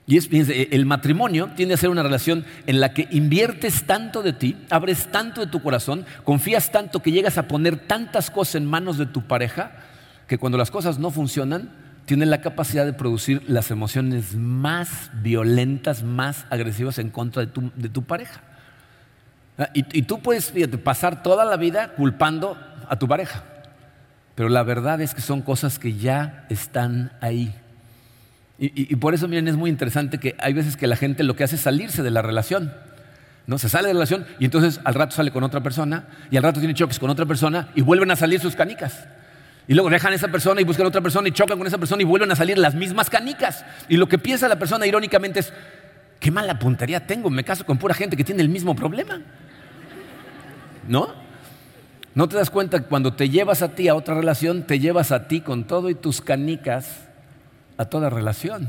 [0.08, 4.32] Y es, el matrimonio tiende a ser una relación en la que inviertes tanto de
[4.32, 8.66] ti, abres tanto de tu corazón, confías tanto que llegas a poner tantas cosas en
[8.66, 9.76] manos de tu pareja,
[10.26, 11.70] que cuando las cosas no funcionan,
[12.06, 18.02] tiene la capacidad de producir las emociones más violentas, más agresivas en contra de tu,
[18.02, 18.40] pareja.
[19.58, 23.44] Ah, y, tú puedes pasar toda la vida culpando a tu pareja,
[24.34, 27.54] pero la verdad es que son cosas que ya están ahí.
[28.58, 31.36] Y, y, por eso, miren, es muy interesante que hay veces que la gente lo
[31.36, 32.72] que hace es salirse de la relación.
[33.46, 33.58] ¿no?
[33.58, 36.42] Se sale de la relación y entonces al rato sale con otra persona y al
[36.42, 39.06] rato tiene choques con otra persona y vuelven a salir sus canicas.
[39.66, 41.78] Y luego dejan a esa persona y buscan a otra persona y chocan con esa
[41.78, 43.64] persona y vuelven a salir las mismas canicas.
[43.88, 45.52] Y lo que piensa la persona irónicamente es,
[46.20, 49.22] qué mala puntería tengo, me caso con pura gente que tiene el mismo problema.
[50.86, 51.14] ¿No?
[52.14, 55.12] ¿No te das cuenta que cuando te llevas a ti a otra relación, te llevas
[55.12, 57.08] a ti con todo y tus canicas
[57.78, 58.68] a toda relación?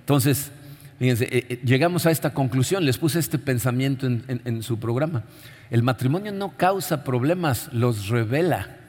[0.00, 0.52] Entonces,
[1.00, 5.24] fíjense, eh, eh, llegamos a esta conclusión, les puse este pensamiento en su programa.
[5.70, 8.81] El matrimonio no causa problemas, los revela.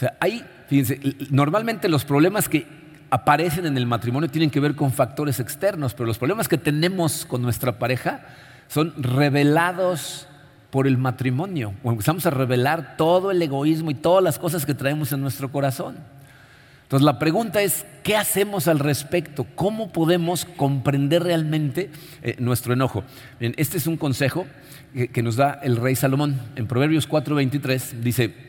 [0.00, 2.66] O sea, hay, fíjense, normalmente los problemas que
[3.10, 7.26] aparecen en el matrimonio tienen que ver con factores externos, pero los problemas que tenemos
[7.26, 8.22] con nuestra pareja
[8.66, 10.26] son revelados
[10.70, 11.74] por el matrimonio.
[11.82, 15.52] O empezamos a revelar todo el egoísmo y todas las cosas que traemos en nuestro
[15.52, 15.98] corazón.
[16.84, 19.46] Entonces la pregunta es, ¿qué hacemos al respecto?
[19.54, 21.90] ¿Cómo podemos comprender realmente
[22.22, 23.04] eh, nuestro enojo?
[23.38, 24.46] Bien, este es un consejo
[24.94, 26.40] que, que nos da el rey Salomón.
[26.56, 28.48] En Proverbios 4:23 dice,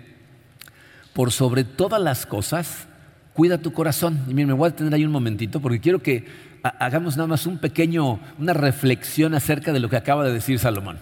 [1.14, 2.88] por sobre todas las cosas,
[3.34, 4.24] cuida tu corazón.
[4.28, 6.26] Y miren, me voy a tener ahí un momentito porque quiero que
[6.64, 11.00] hagamos nada más un pequeño, una reflexión acerca de lo que acaba de decir Salomón.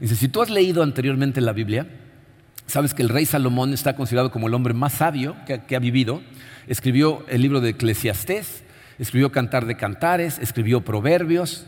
[0.00, 1.86] Dice, si tú has leído anteriormente la Biblia,
[2.66, 6.22] sabes que el rey Salomón está considerado como el hombre más sabio que, ha vivido.
[6.66, 8.62] Escribió el libro de Eclesiastés,
[8.98, 11.66] escribió Cantar de Cantares, escribió Proverbios,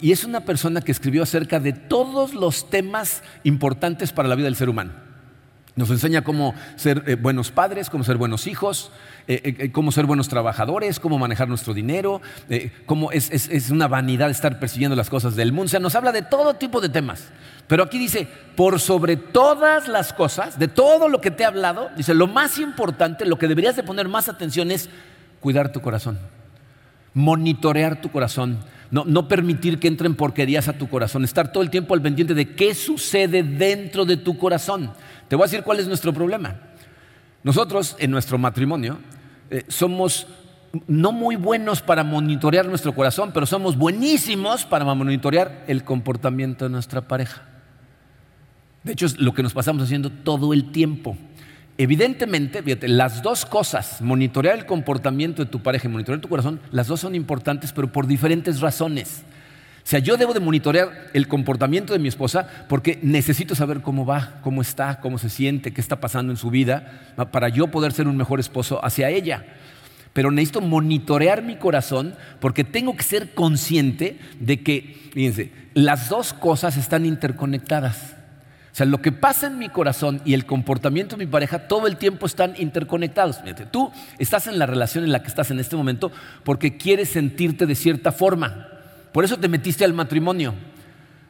[0.00, 4.46] Y es una persona que escribió acerca de todos los temas importantes para la vida
[4.46, 4.92] del ser humano.
[5.76, 8.92] Nos enseña cómo ser eh, buenos padres, cómo ser buenos hijos,
[9.26, 12.22] eh, eh, cómo ser buenos trabajadores, cómo manejar nuestro dinero,
[12.86, 15.66] cómo es, es, una vanidad estar persiguiendo las cosas del mundo.
[15.66, 17.24] O sea, nos habla de todo tipo de temas.
[17.66, 21.90] Pero aquí dice, por sobre todas las cosas, de todo lo que te he hablado,
[21.96, 24.88] dice, lo más importante, lo que deberías de poner más atención es
[25.40, 26.20] cuidar tu corazón,
[27.14, 28.58] monitorear tu corazón,
[29.02, 32.54] no, permitir que entren porquerías a tu corazón, estar todo el tiempo al pendiente de
[32.54, 34.92] qué sucede dentro de tu corazón.
[35.26, 36.60] Te voy a decir cuál es nuestro problema.
[37.42, 38.98] Nosotros en nuestro matrimonio
[39.50, 40.28] eh, somos
[40.86, 46.70] no muy buenos para monitorear nuestro corazón, pero somos buenísimos para monitorear el comportamiento de
[46.70, 47.42] nuestra pareja.
[48.84, 51.16] De hecho, es lo que nos pasamos haciendo todo el tiempo.
[51.76, 56.60] Evidentemente, fíjate, las dos cosas, monitorear el comportamiento de tu pareja y monitorear tu corazón,
[56.70, 59.22] las dos son importantes, pero por diferentes razones.
[59.84, 64.06] O sea, yo debo de monitorear el comportamiento de mi esposa porque necesito saber cómo
[64.06, 67.92] va, cómo está, cómo se siente, qué está pasando en su vida, para yo poder
[67.92, 69.44] ser un mejor esposo hacia ella.
[70.14, 76.32] Pero necesito monitorear mi corazón porque tengo que ser consciente de que, fíjense, las dos
[76.32, 78.14] cosas están interconectadas.
[78.74, 81.86] O sea, lo que pasa en mi corazón y el comportamiento de mi pareja todo
[81.86, 83.38] el tiempo están interconectados.
[83.70, 86.10] tú estás en la relación en la que estás en este momento
[86.42, 88.66] porque quieres sentirte de cierta forma.
[89.12, 90.54] Por eso te metiste al matrimonio.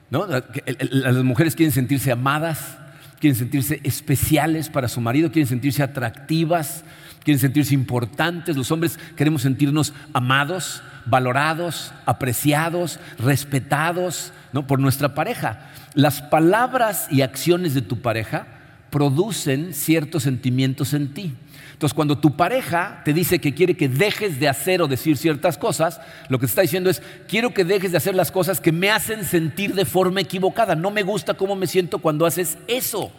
[0.08, 2.78] Las mujeres quieren sentirse amadas,
[3.20, 6.82] quieren sentirse especiales para su marido, quieren sentirse atractivas,
[7.24, 8.56] quieren sentirse importantes.
[8.56, 14.32] Los hombres queremos sentirnos amados, valorados, apreciados, respetados
[14.66, 15.70] por nuestra pareja.
[15.94, 18.46] Las palabras y acciones de tu pareja
[18.90, 21.34] producen ciertos sentimientos en ti.
[21.72, 25.56] Entonces, cuando tu pareja te dice que quiere que dejes de hacer o decir ciertas
[25.56, 28.72] cosas, lo que te está diciendo es, quiero que dejes de hacer las cosas que
[28.72, 30.74] me hacen sentir de forma equivocada.
[30.74, 33.12] No me gusta cómo me siento cuando haces eso.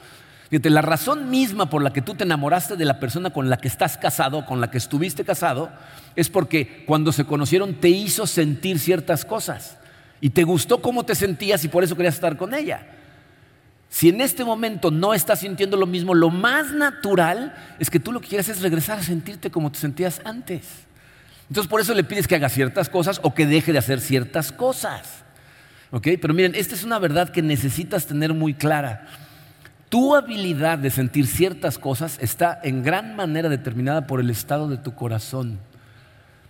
[0.49, 3.57] Fíjate, la razón misma por la que tú te enamoraste de la persona con la
[3.57, 5.69] que estás casado, con la que estuviste casado,
[6.15, 9.77] es porque cuando se conocieron te hizo sentir ciertas cosas
[10.25, 12.83] y te gustó cómo te sentías y por eso querías estar con ella.
[13.89, 18.11] Si en este momento no estás sintiendo lo mismo, lo más natural es que tú
[18.11, 20.65] lo que quieras es regresar a sentirte como te sentías antes.
[21.47, 24.51] Entonces por eso le pides que haga ciertas cosas o que deje de hacer ciertas
[24.51, 25.23] cosas.
[25.91, 26.07] ¿Ok?
[26.19, 29.05] Pero miren, esta es una verdad que necesitas tener muy clara.
[29.89, 34.77] Tu habilidad de sentir ciertas cosas está en gran manera determinada por el estado de
[34.77, 35.59] tu corazón.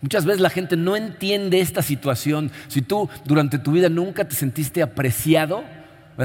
[0.05, 2.51] Muchas veces la gente no entiende esta situación.
[2.67, 5.63] Si tú durante tu vida nunca te sentiste apreciado,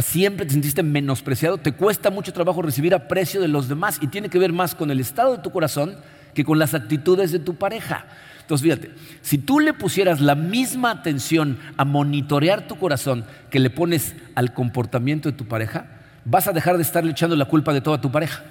[0.02, 4.28] siempre te sentiste menospreciado, te cuesta mucho trabajo recibir aprecio de los demás y tiene
[4.28, 5.96] que ver más con el estado de tu corazón
[6.34, 8.04] que con las actitudes de tu pareja.
[8.42, 8.90] Entonces, fíjate,
[9.22, 14.52] si tú le pusieras la misma atención a monitorear tu corazón que le pones al
[14.52, 15.86] comportamiento de tu pareja,
[16.26, 18.42] vas a dejar de estarle echando la culpa de toda tu pareja.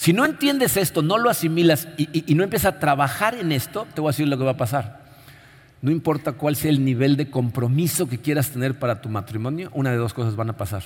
[0.00, 4.00] Si no entiendes esto, no lo asimilas y, no empiezas a trabajar en esto, te
[4.00, 5.02] voy a decir lo que va a pasar.
[5.82, 9.90] No importa cuál sea el nivel de compromiso que quieras tener para tu matrimonio, una
[9.90, 10.82] de dos cosas van a pasar.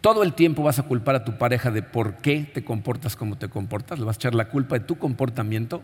[0.00, 3.36] Todo el tiempo vas a culpar a tu pareja de por qué te comportas como
[3.36, 5.82] te comportas, le vas a echar la culpa de tu comportamiento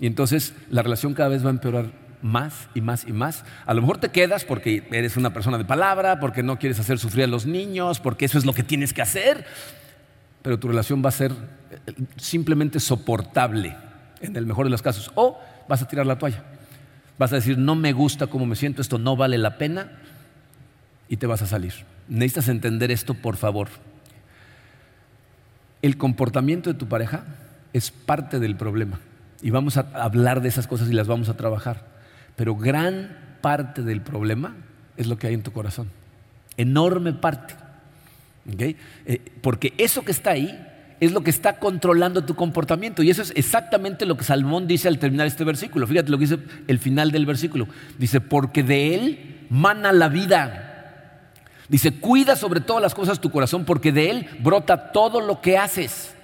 [0.00, 3.44] y entonces la relación cada vez va a empeorar más y más y más.
[3.66, 6.98] A lo mejor te quedas porque eres una persona de palabra, porque no quieres hacer
[6.98, 9.44] sufrir a los niños, porque eso es lo que tienes que hacer,
[10.40, 11.57] pero tu relación va a ser
[12.16, 13.76] simplemente soportable
[14.20, 15.10] en el mejor de los casos.
[15.14, 16.42] O vas a tirar la toalla.
[17.18, 19.90] Vas a decir, no me gusta cómo me siento, esto no vale la pena
[21.08, 21.72] y te vas a salir.
[22.08, 23.68] Necesitas entender esto, por favor.
[25.82, 27.24] El comportamiento de tu pareja
[27.72, 29.00] es parte del problema
[29.42, 31.86] y vamos a hablar de esas cosas y las vamos a trabajar.
[32.36, 34.56] Pero gran parte del problema
[34.96, 35.90] es lo que hay en tu corazón.
[36.56, 37.54] Enorme parte.
[38.56, 38.76] Eh,
[39.42, 40.67] porque eso que está ahí
[41.00, 43.02] es lo que está controlando tu comportamiento.
[43.02, 45.86] Y eso es exactamente lo que Salmón dice al terminar este versículo.
[45.86, 47.68] Fíjate lo que dice el final del versículo.
[47.98, 50.64] Dice, porque de él mana la vida.
[51.68, 55.58] Dice, cuida sobre todas las cosas tu corazón, porque de él brota todo lo que
[55.58, 56.14] haces.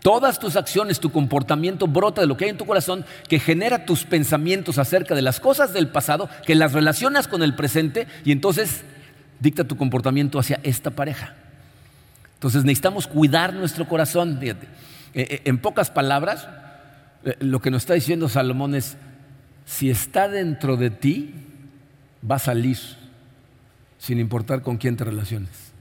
[0.00, 3.86] Todas tus acciones, tu comportamiento brota de lo que hay en tu corazón, que genera
[3.86, 8.32] tus pensamientos acerca de las cosas del pasado, que las relacionas con el presente y
[8.32, 8.82] entonces
[9.40, 11.34] dicta tu comportamiento hacia esta pareja.
[12.44, 14.38] Entonces necesitamos cuidar nuestro corazón.
[14.42, 14.54] Eh,
[15.14, 16.46] eh, en pocas palabras,
[17.24, 18.98] eh, lo que nos está diciendo Salomón es,
[19.64, 21.34] si está dentro de ti,
[22.30, 22.76] va a salir,
[23.96, 25.72] sin importar con quién te relaciones.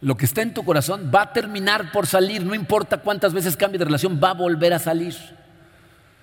[0.00, 3.54] Lo que está en tu corazón va a terminar por salir, no importa cuántas veces
[3.54, 5.14] cambie de relación, va a volver a salir.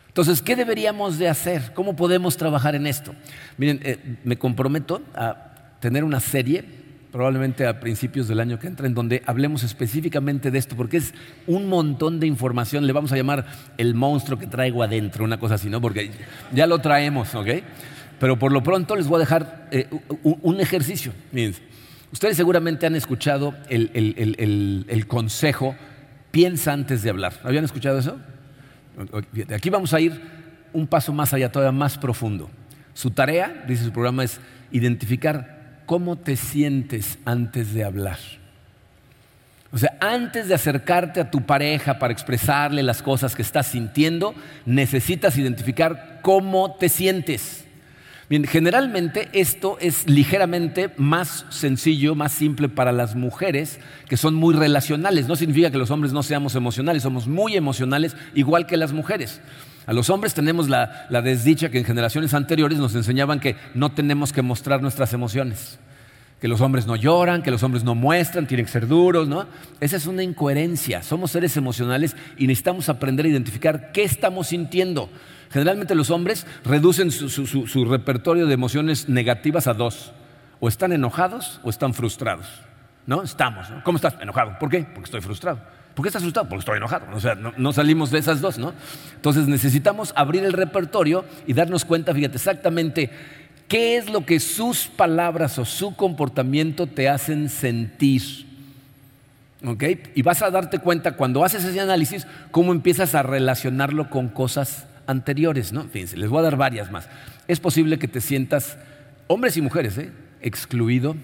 [0.08, 1.74] Entonces, ¿qué deberíamos de hacer?
[1.76, 3.14] ¿Cómo podemos trabajar en esto?
[3.56, 6.79] Miren, me comprometo a tener una serie,
[7.12, 11.14] probablemente a principios del año que entra, en donde hablemos específicamente de esto, porque es
[11.48, 13.46] un montón de información, le vamos a llamar
[13.78, 15.82] el monstruo que traigo adentro, una cosa así, ¿no?
[15.82, 16.12] Porque
[16.54, 17.48] ya lo traemos, ¿ok?
[18.20, 19.88] Pero por lo pronto les voy a dejar eh,
[20.22, 21.14] un ejercicio.
[22.12, 25.76] Ustedes seguramente han escuchado el, consejo,
[26.32, 27.34] piensa antes de hablar.
[27.44, 28.20] ¿Habían escuchado eso?
[29.54, 30.20] Aquí vamos a ir
[30.74, 32.50] un paso más allá, todavía más profundo.
[32.94, 34.40] Su tarea, dice su programa, es
[34.72, 35.59] identificar
[35.90, 38.20] cómo te sientes antes de hablar.
[39.72, 44.36] O sea, antes de acercarte a tu pareja para expresarle las cosas que estás sintiendo,
[44.68, 47.66] necesitas identificar cómo te sientes.
[48.30, 54.54] Bien, generalmente esto es ligeramente más sencillo, más simple para las mujeres que son muy
[54.54, 55.28] relacionales.
[55.28, 59.42] No significa que los hombres no seamos emocionales, somos muy emocionales igual que las mujeres.
[59.90, 64.32] A los hombres tenemos la, desdicha que en generaciones anteriores nos enseñaban que no tenemos
[64.32, 65.80] que mostrar nuestras emociones
[66.40, 69.48] que los hombres no lloran, que los hombres no muestran, tienen que ser duros, ¿no?
[69.80, 71.02] Esa es una incoherencia.
[71.02, 75.10] Somos seres emocionales y necesitamos aprender a identificar qué estamos sintiendo.
[75.50, 80.14] Generalmente los hombres reducen su, repertorio de emociones negativas a dos.
[80.60, 82.46] O están enojados o están frustrados.
[83.08, 83.24] ¿No?
[83.24, 83.68] Estamos.
[83.84, 84.16] ¿Cómo estás?
[84.22, 84.56] Enojado.
[84.60, 84.84] ¿Por qué?
[84.84, 85.60] Porque estoy frustrado.
[86.00, 86.48] ¿Por qué estás frustrado?
[86.48, 87.08] Porque estoy enojado.
[87.14, 88.74] O sea, no, salimos de esas dos, ¿no?
[89.16, 93.10] Entonces necesitamos abrir el repertorio y darnos cuenta, fíjate, exactamente
[93.68, 98.22] qué es lo que sus palabras o su comportamiento te hacen sentir.
[99.66, 99.84] ¿Ok?
[100.16, 104.86] Y vas a darte cuenta cuando haces ese análisis cómo empiezas a relacionarlo con cosas
[105.06, 105.84] anteriores, ¿no?
[105.84, 107.10] Fíjense, les voy a dar varias más.
[107.50, 108.78] Es posible que te sientas,
[109.28, 110.12] hombres y mujeres, ¿eh?
[110.40, 111.18] excluido.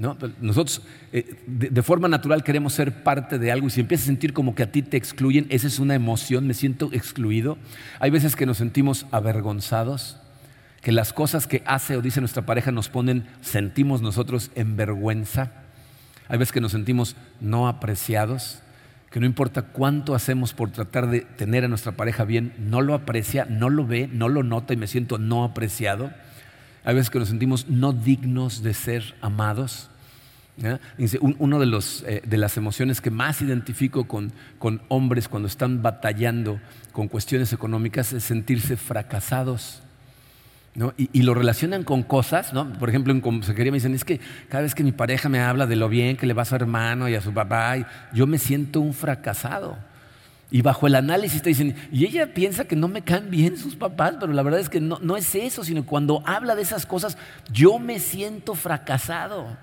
[0.00, 0.16] ¿No?
[0.40, 0.80] Nosotros
[1.12, 4.54] eh, de, forma natural queremos ser parte de algo y si empiezas a sentir como
[4.54, 7.58] que a ti te excluyen, esa es una emoción, me siento excluido.
[7.98, 10.16] Hay veces que nos sentimos avergonzados,
[10.80, 15.52] que las cosas que hace o dice nuestra pareja nos ponen, sentimos nosotros en vergüenza.
[16.28, 18.62] Hay veces que nos sentimos no apreciados
[19.10, 22.94] que no importa cuánto hacemos por tratar de tener a nuestra pareja bien, no lo
[22.94, 26.12] aprecia, no lo ve, no lo nota y me siento no apreciado.
[26.90, 29.88] Hay veces que nos sentimos no dignos de ser amados.
[31.38, 35.82] Uno de, los, eh, de las emociones que más identifico con, con hombres cuando están
[35.82, 36.58] batallando
[36.90, 39.84] con cuestiones económicas es sentirse fracasados.
[40.96, 42.50] Y, lo relacionan con cosas.
[42.80, 45.68] Por ejemplo, en consejería me dicen, es que cada vez que mi pareja me habla
[45.68, 48.38] de lo bien que le va a su hermano y a su papá, yo me
[48.38, 49.78] siento un fracasado.
[50.50, 53.76] Y bajo el análisis te dicen, y ella piensa que no me caen bien sus
[53.76, 56.86] papás, pero la verdad es que no, no es eso, sino cuando habla de esas
[56.86, 57.16] cosas,
[57.52, 59.56] yo me siento fracasado.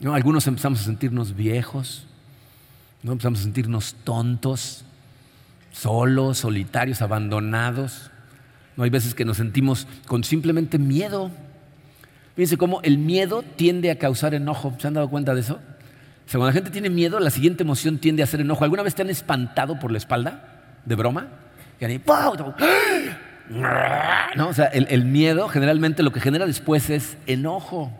[0.00, 0.14] ¿No?
[0.14, 2.06] Algunos empezamos a sentirnos viejos,
[3.02, 3.12] ¿no?
[3.12, 4.84] empezamos a sentirnos tontos,
[5.70, 8.10] solos, solitarios, abandonados.
[8.76, 11.30] No hay veces que nos sentimos con simplemente miedo.
[12.34, 14.74] Fíjense cómo el miedo tiende a causar enojo.
[14.78, 15.60] ¿Se han dado cuenta de eso?
[16.26, 18.64] O sea, cuando la gente tiene miedo, la siguiente emoción tiende a hacer enojo.
[18.64, 20.62] ¿Alguna vez te han espantado por la espalda?
[20.84, 21.28] ¿De broma?
[24.34, 27.92] No, o sea, el, miedo generalmente lo que genera después es enojo.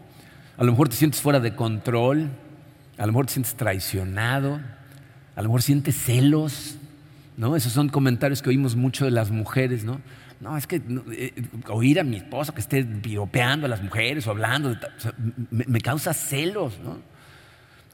[0.57, 2.31] A lo mejor te sientes fuera de control,
[2.99, 4.61] a lo mejor te sientes traicionado,
[5.37, 6.79] a lo mejor sientes celos,
[7.37, 7.55] ¿no?
[7.55, 10.01] Esos son comentarios que oímos mucho de las mujeres, ¿no?
[10.41, 11.33] No, es que eh,
[11.69, 14.77] oír a mi esposo que esté piropeando a las mujeres o hablando,
[15.51, 16.99] me, causa celos, ¿no?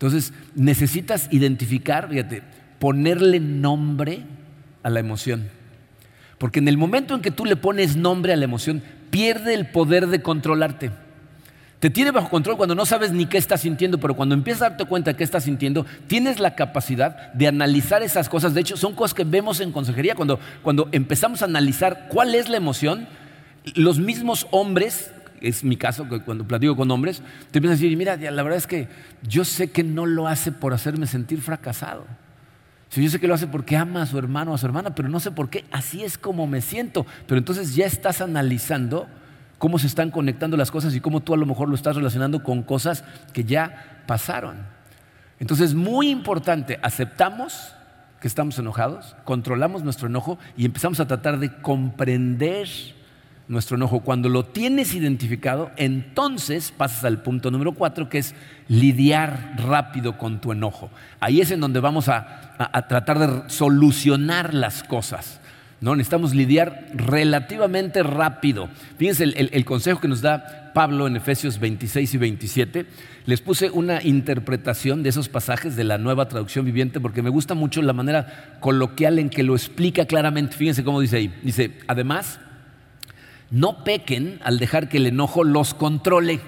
[0.03, 2.43] Entonces, necesitas identificar, fíjate,
[2.81, 4.25] ponerle nombre
[4.83, 5.49] a la emoción.
[6.39, 9.69] Porque en el momento en que tú le pones nombre a la emoción, pierde el
[9.69, 10.91] poder de controlarte.
[11.79, 14.69] Te tiene bajo control cuando no sabes ni qué estás sintiendo, pero cuando empiezas a
[14.71, 18.55] darte cuenta de qué estás sintiendo, tienes la capacidad de analizar esas cosas.
[18.55, 20.17] De hecho, son cosas que vemos en consejería.
[20.17, 23.07] Cuando, cuando empezamos a analizar cuál es la emoción,
[23.77, 28.17] los mismos hombres, es mi caso, cuando platico con hombres, te empiezan a decir, mira,
[28.17, 28.89] la verdad es que
[29.23, 32.07] yo sé que no lo hace por hacerme sentir fracasado.
[32.95, 35.09] yo sé que lo hace porque ama a su hermano o a su hermana, pero
[35.09, 37.07] no sé por qué, así es como me siento.
[37.27, 39.09] Pero entonces ya estás analizando
[39.59, 42.43] cómo se están conectando las cosas y cómo tú a lo mejor lo estás relacionando
[42.43, 44.57] con cosas que ya pasaron.
[45.39, 47.75] Entonces, muy importante, aceptamos
[48.21, 52.69] que estamos enojados, controlamos nuestro enojo y empezamos a tratar de comprender
[53.53, 54.01] nuestro enojo.
[54.01, 58.35] Cuando lo tienes identificado, entonces pasas al punto número cuatro, que es
[58.67, 60.91] lidiar rápido con tu enojo.
[61.21, 62.49] Ahí es en donde vamos a,
[62.89, 65.41] tratar de solucionar las cosas.
[65.81, 68.69] No, necesitamos lidiar relativamente rápido.
[68.99, 72.87] Fíjense el, el, consejo que nos da Pablo en Efesios 26 y 27.
[73.27, 77.55] Les puse una interpretación de esos pasajes de la nueva traducción viviente porque me gusta
[77.55, 80.57] mucho la manera coloquial en que lo explica claramente.
[80.57, 81.35] Fíjense cómo dice ahí.
[81.43, 82.39] Dice, además,
[83.53, 86.41] no pequen al dejar que el enojo los controle.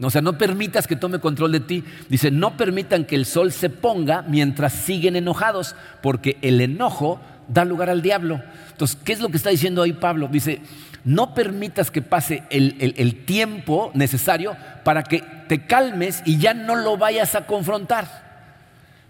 [0.00, 1.84] O sea, no permitas que tome control de ti.
[2.08, 7.64] Dice, no permitan que el sol se ponga mientras siguen enojados, porque el enojo da
[7.64, 8.42] lugar al diablo.
[8.70, 10.26] Entonces, ¿qué es lo que está diciendo ahí Pablo?
[10.26, 10.62] Dice,
[11.04, 16.96] no permitas que pase el, tiempo necesario para que te calmes y ya no lo
[16.96, 18.31] vayas a confrontar.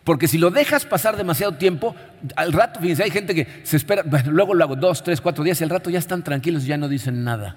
[0.04, 1.94] Porque si lo dejas pasar demasiado tiempo,
[2.34, 5.60] al rato, fíjense, hay gente que se espera, luego lo hago dos, tres, cuatro días
[5.60, 7.56] y al rato ya están tranquilos ya no dicen nada.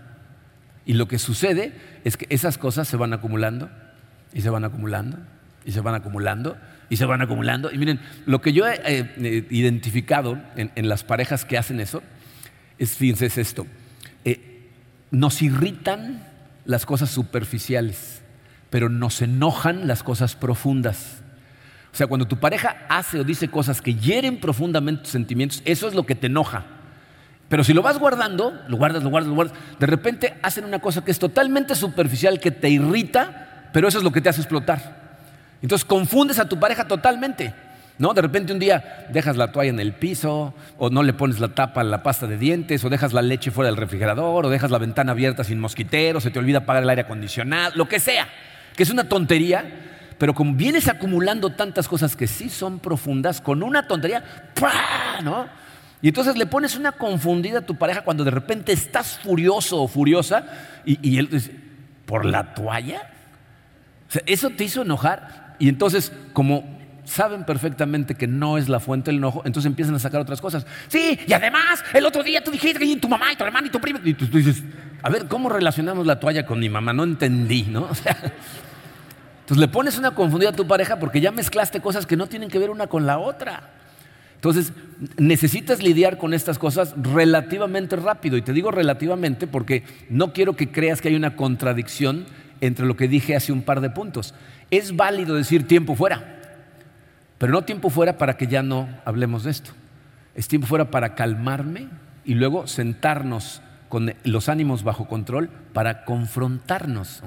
[0.86, 1.74] Y lo que sucede
[2.04, 3.70] es que esas cosas se van acumulando
[4.34, 5.18] y se van acumulando
[5.66, 6.58] y se van acumulando
[6.90, 7.72] y se van acumulando.
[7.72, 12.04] Y miren, lo que yo he eh, identificado en, las parejas que hacen eso
[12.78, 13.66] es, fíjense, es esto.
[14.24, 14.70] Eh,
[15.10, 16.24] nos irritan
[16.66, 18.22] las cosas superficiales,
[18.70, 21.24] pero nos enojan las cosas profundas.
[21.96, 25.88] O sea, cuando tu pareja hace o dice cosas que hieren profundamente tus sentimientos, eso
[25.88, 26.66] es lo que te enoja.
[27.48, 30.80] Pero si lo vas guardando, lo guardas, lo guardas, lo guardas, de repente hacen una
[30.80, 34.42] cosa que es totalmente superficial, que te irrita, pero eso es lo que te hace
[34.42, 35.06] explotar.
[35.62, 37.54] Entonces confundes a tu pareja totalmente.
[37.98, 38.14] ¿No?
[38.14, 41.48] De repente un día dejas la toalla en el piso, o no le pones la
[41.48, 44.70] tapa a la pasta de dientes, o dejas la leche fuera del refrigerador, o dejas
[44.70, 48.28] la ventana abierta sin mosquitero, se te olvida apagar el aire acondicionado, lo que sea,
[48.76, 53.64] que es una tontería, pero como vienes acumulando tantas cosas que sí son profundas, con
[53.64, 54.24] una tontería,
[55.24, 55.48] ¿no?
[56.02, 59.88] Y entonces le pones una confundida a tu pareja cuando de repente estás furioso o
[59.88, 60.46] furiosa,
[60.86, 61.52] y, y él dice,
[62.06, 63.10] ¿por la toalla?
[64.08, 65.56] O sea, ¿eso te hizo enojar?
[65.60, 70.00] Y entonces, como saben perfectamente que no es la fuente del enojo, entonces empiezan a
[70.00, 70.66] sacar otras cosas.
[70.88, 73.70] Sí, y además, el otro día tú dijiste que tu mamá y tu hermana y
[73.70, 74.02] tu prima.
[74.04, 74.64] Y tú, dices,
[75.02, 76.94] a ver, ¿cómo relacionamos la toalla con mi mamá?
[76.94, 77.90] No entendí, ¿no?
[79.46, 82.50] entonces le pones una confundida a tu pareja porque ya mezclaste cosas que no tienen
[82.50, 83.70] que ver una con la otra.
[84.34, 84.74] Entonces,
[85.18, 88.38] necesitas lidiar con estas cosas relativamente rápido.
[88.38, 92.26] Y te digo relativamente porque no quiero que creas que hay una contradicción
[92.60, 94.34] entre lo que dije hace un par de puntos.
[94.72, 96.40] Es válido decir tiempo fuera,
[97.38, 99.74] pero no tiempo fuera para que ya no hablemos de esto.
[100.34, 101.90] Es tiempo fuera para calmarme
[102.24, 103.62] y luego sentarnos
[103.96, 107.24] con los ánimos bajo control para confrontarnos.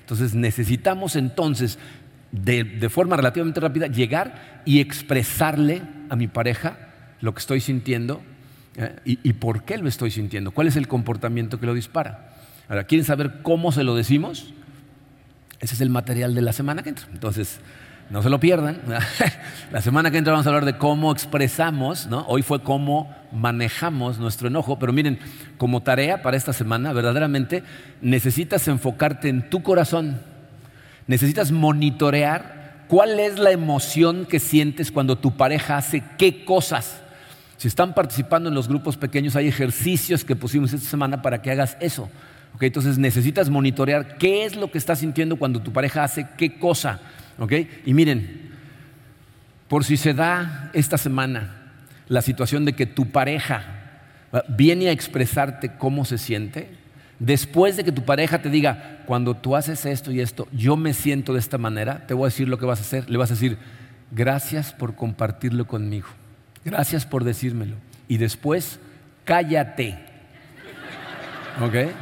[0.00, 1.78] Entonces necesitamos entonces
[2.32, 6.78] de, forma relativamente rápida llegar y expresarle a mi pareja
[7.20, 8.22] lo que estoy sintiendo
[8.76, 8.96] ¿eh?
[9.04, 12.32] y, y, por qué lo estoy sintiendo, cuál es el comportamiento que lo dispara.
[12.68, 14.52] Ahora, ¿quieren saber cómo se lo decimos?
[15.60, 17.06] Ese es el material de la semana que entra.
[17.12, 17.60] Entonces,
[18.10, 18.80] no se lo pierdan.
[19.70, 22.24] la semana que entra vamos a hablar de cómo expresamos, ¿no?
[22.26, 25.18] Hoy fue cómo manejamos nuestro enojo, pero miren,
[25.58, 27.62] como tarea para esta semana, verdaderamente
[28.00, 30.20] necesitas enfocarte en tu corazón.
[31.06, 37.02] Necesitas monitorear cuál es la emoción que sientes cuando tu pareja hace qué cosas.
[37.56, 41.50] Si están participando en los grupos pequeños, hay ejercicios que pusimos esta semana para que
[41.50, 42.08] hagas eso.
[42.60, 47.00] Entonces necesitas monitorear qué es lo que estás sintiendo cuando tu pareja hace qué cosa.
[47.86, 48.50] Y miren,
[49.68, 51.59] por si se da esta semana
[52.10, 53.62] la situación de que tu pareja
[54.48, 56.68] viene a expresarte cómo se siente,
[57.20, 60.92] después de que tu pareja te diga, cuando tú haces esto y esto, yo me
[60.92, 63.08] siento de esta manera, te voy a decir lo que vas a hacer.
[63.08, 63.58] Le vas a decir,
[64.10, 66.08] gracias por compartirlo conmigo,
[66.64, 67.76] gracias por decírmelo.
[68.08, 68.80] Y después,
[69.24, 69.96] cállate.
[71.62, 71.92] ¿Ok?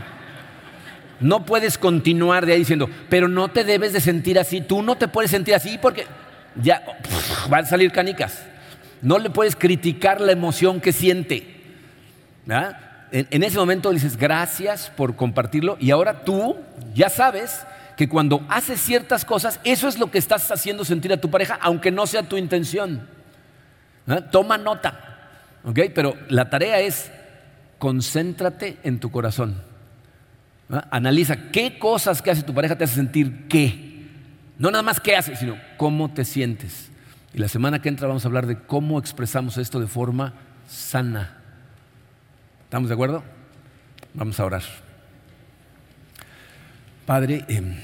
[1.21, 4.97] No puedes continuar de ahí diciendo, pero no te debes de sentir así, tú no
[4.97, 6.07] te puedes sentir así porque
[6.57, 6.83] ya
[7.51, 8.43] van a salir canicas.
[9.03, 11.59] No le puedes criticar la emoción que siente.
[13.11, 16.57] En, ese momento dices, gracias por compartirlo y ahora tú
[16.95, 17.65] ya sabes
[17.97, 21.59] que cuando haces ciertas cosas, eso es lo que estás haciendo sentir a tu pareja,
[21.61, 23.09] aunque no sea tu intención.
[24.31, 25.19] Toma nota.
[25.95, 27.11] Pero la tarea es,
[27.79, 29.63] concéntrate en tu corazón.
[30.91, 34.07] Analiza qué cosas que hace tu pareja te hace sentir qué.
[34.59, 36.88] No nada más qué hace, sino cómo te sientes.
[37.35, 40.35] Y la semana que entra vamos a hablar de cómo expresamos esto de forma
[40.67, 41.37] sana.
[42.65, 43.23] ¿Estamos de acuerdo?
[44.15, 44.63] Vamos a orar.
[47.07, 47.77] Padre, em,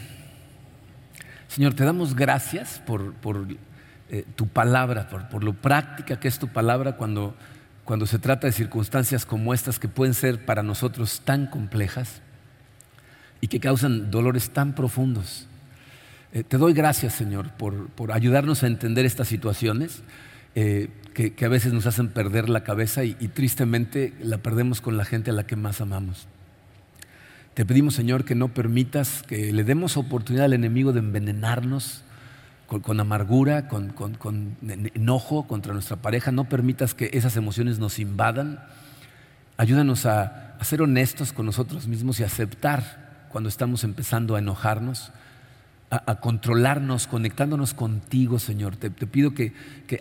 [1.49, 3.15] Señor, te damos gracias por,
[4.11, 7.35] eh, tu palabra, por, por, lo práctica que es tu palabra cuando,
[7.85, 12.21] cuando se trata de circunstancias como estas que pueden ser para nosotros tan complejas
[13.41, 15.47] y que causan dolores tan profundos.
[16.35, 20.03] Eh, te doy gracias, Señor, por, ayudarnos a entender estas situaciones
[20.57, 25.05] eh, que, a veces nos hacen perder la cabeza y, tristemente la perdemos con la
[25.05, 26.27] gente a la que más amamos.
[27.55, 32.03] Te pedimos, Señor, que no permitas que le demos oportunidad al enemigo de envenenarnos
[32.67, 34.57] con, amargura, con, con,
[34.95, 36.33] enojo contra nuestra pareja.
[36.33, 38.59] No permitas que esas emociones nos invadan.
[39.57, 45.13] Ayúdanos a, a ser honestos con nosotros mismos y aceptar cuando estamos empezando a enojarnos
[45.91, 48.77] a, controlarnos, conectándonos contigo, Señor.
[48.77, 49.53] Te, pido que,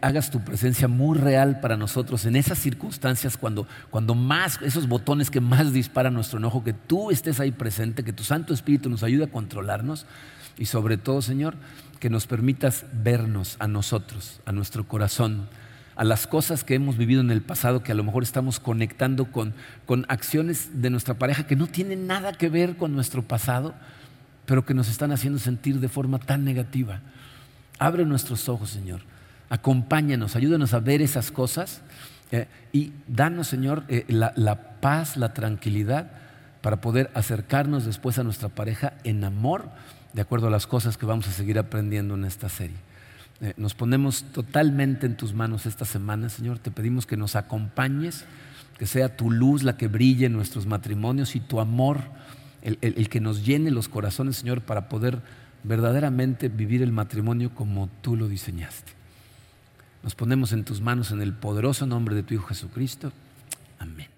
[0.02, 5.30] hagas tu presencia muy real para nosotros en esas circunstancias cuando, cuando más, esos botones
[5.30, 9.04] que más disparan nuestro enojo, que tú estés ahí presente, que tu Santo Espíritu nos
[9.04, 10.06] ayude a controlarnos
[10.58, 11.56] y sobre todo, Señor,
[12.00, 15.48] que nos permitas vernos a nosotros, a nuestro corazón,
[15.96, 19.32] a las cosas que hemos vivido en el pasado, que a lo mejor estamos conectando
[19.32, 19.54] con,
[19.86, 23.76] con acciones de nuestra pareja que no tienen nada que ver con nuestro pasado
[24.46, 27.02] pero que nos están haciendo sentir de forma tan negativa.
[27.80, 29.02] Abre nuestros ojos, Señor.
[29.50, 31.82] Acompáñanos, ayúdanos a ver esas cosas
[32.32, 36.12] eh, y danos, Señor, eh, la, paz, la tranquilidad
[36.62, 39.70] para poder acercarnos después a nuestra pareja en amor,
[40.14, 42.78] de acuerdo a las cosas que vamos a seguir aprendiendo en esta serie.
[43.42, 46.60] Eh, nos ponemos totalmente en tus manos esta semana, Señor.
[46.60, 48.26] Te pedimos que nos acompañes,
[48.78, 52.00] que sea tu luz la que brille en nuestros matrimonios y tu amor
[52.64, 55.22] el, que nos llene los corazones, Señor, para poder
[55.64, 58.94] verdaderamente vivir el matrimonio como tú lo diseñaste.
[60.02, 63.12] Nos ponemos en tus manos en el poderoso nombre de tu Hijo Jesucristo.
[63.80, 64.13] Amén.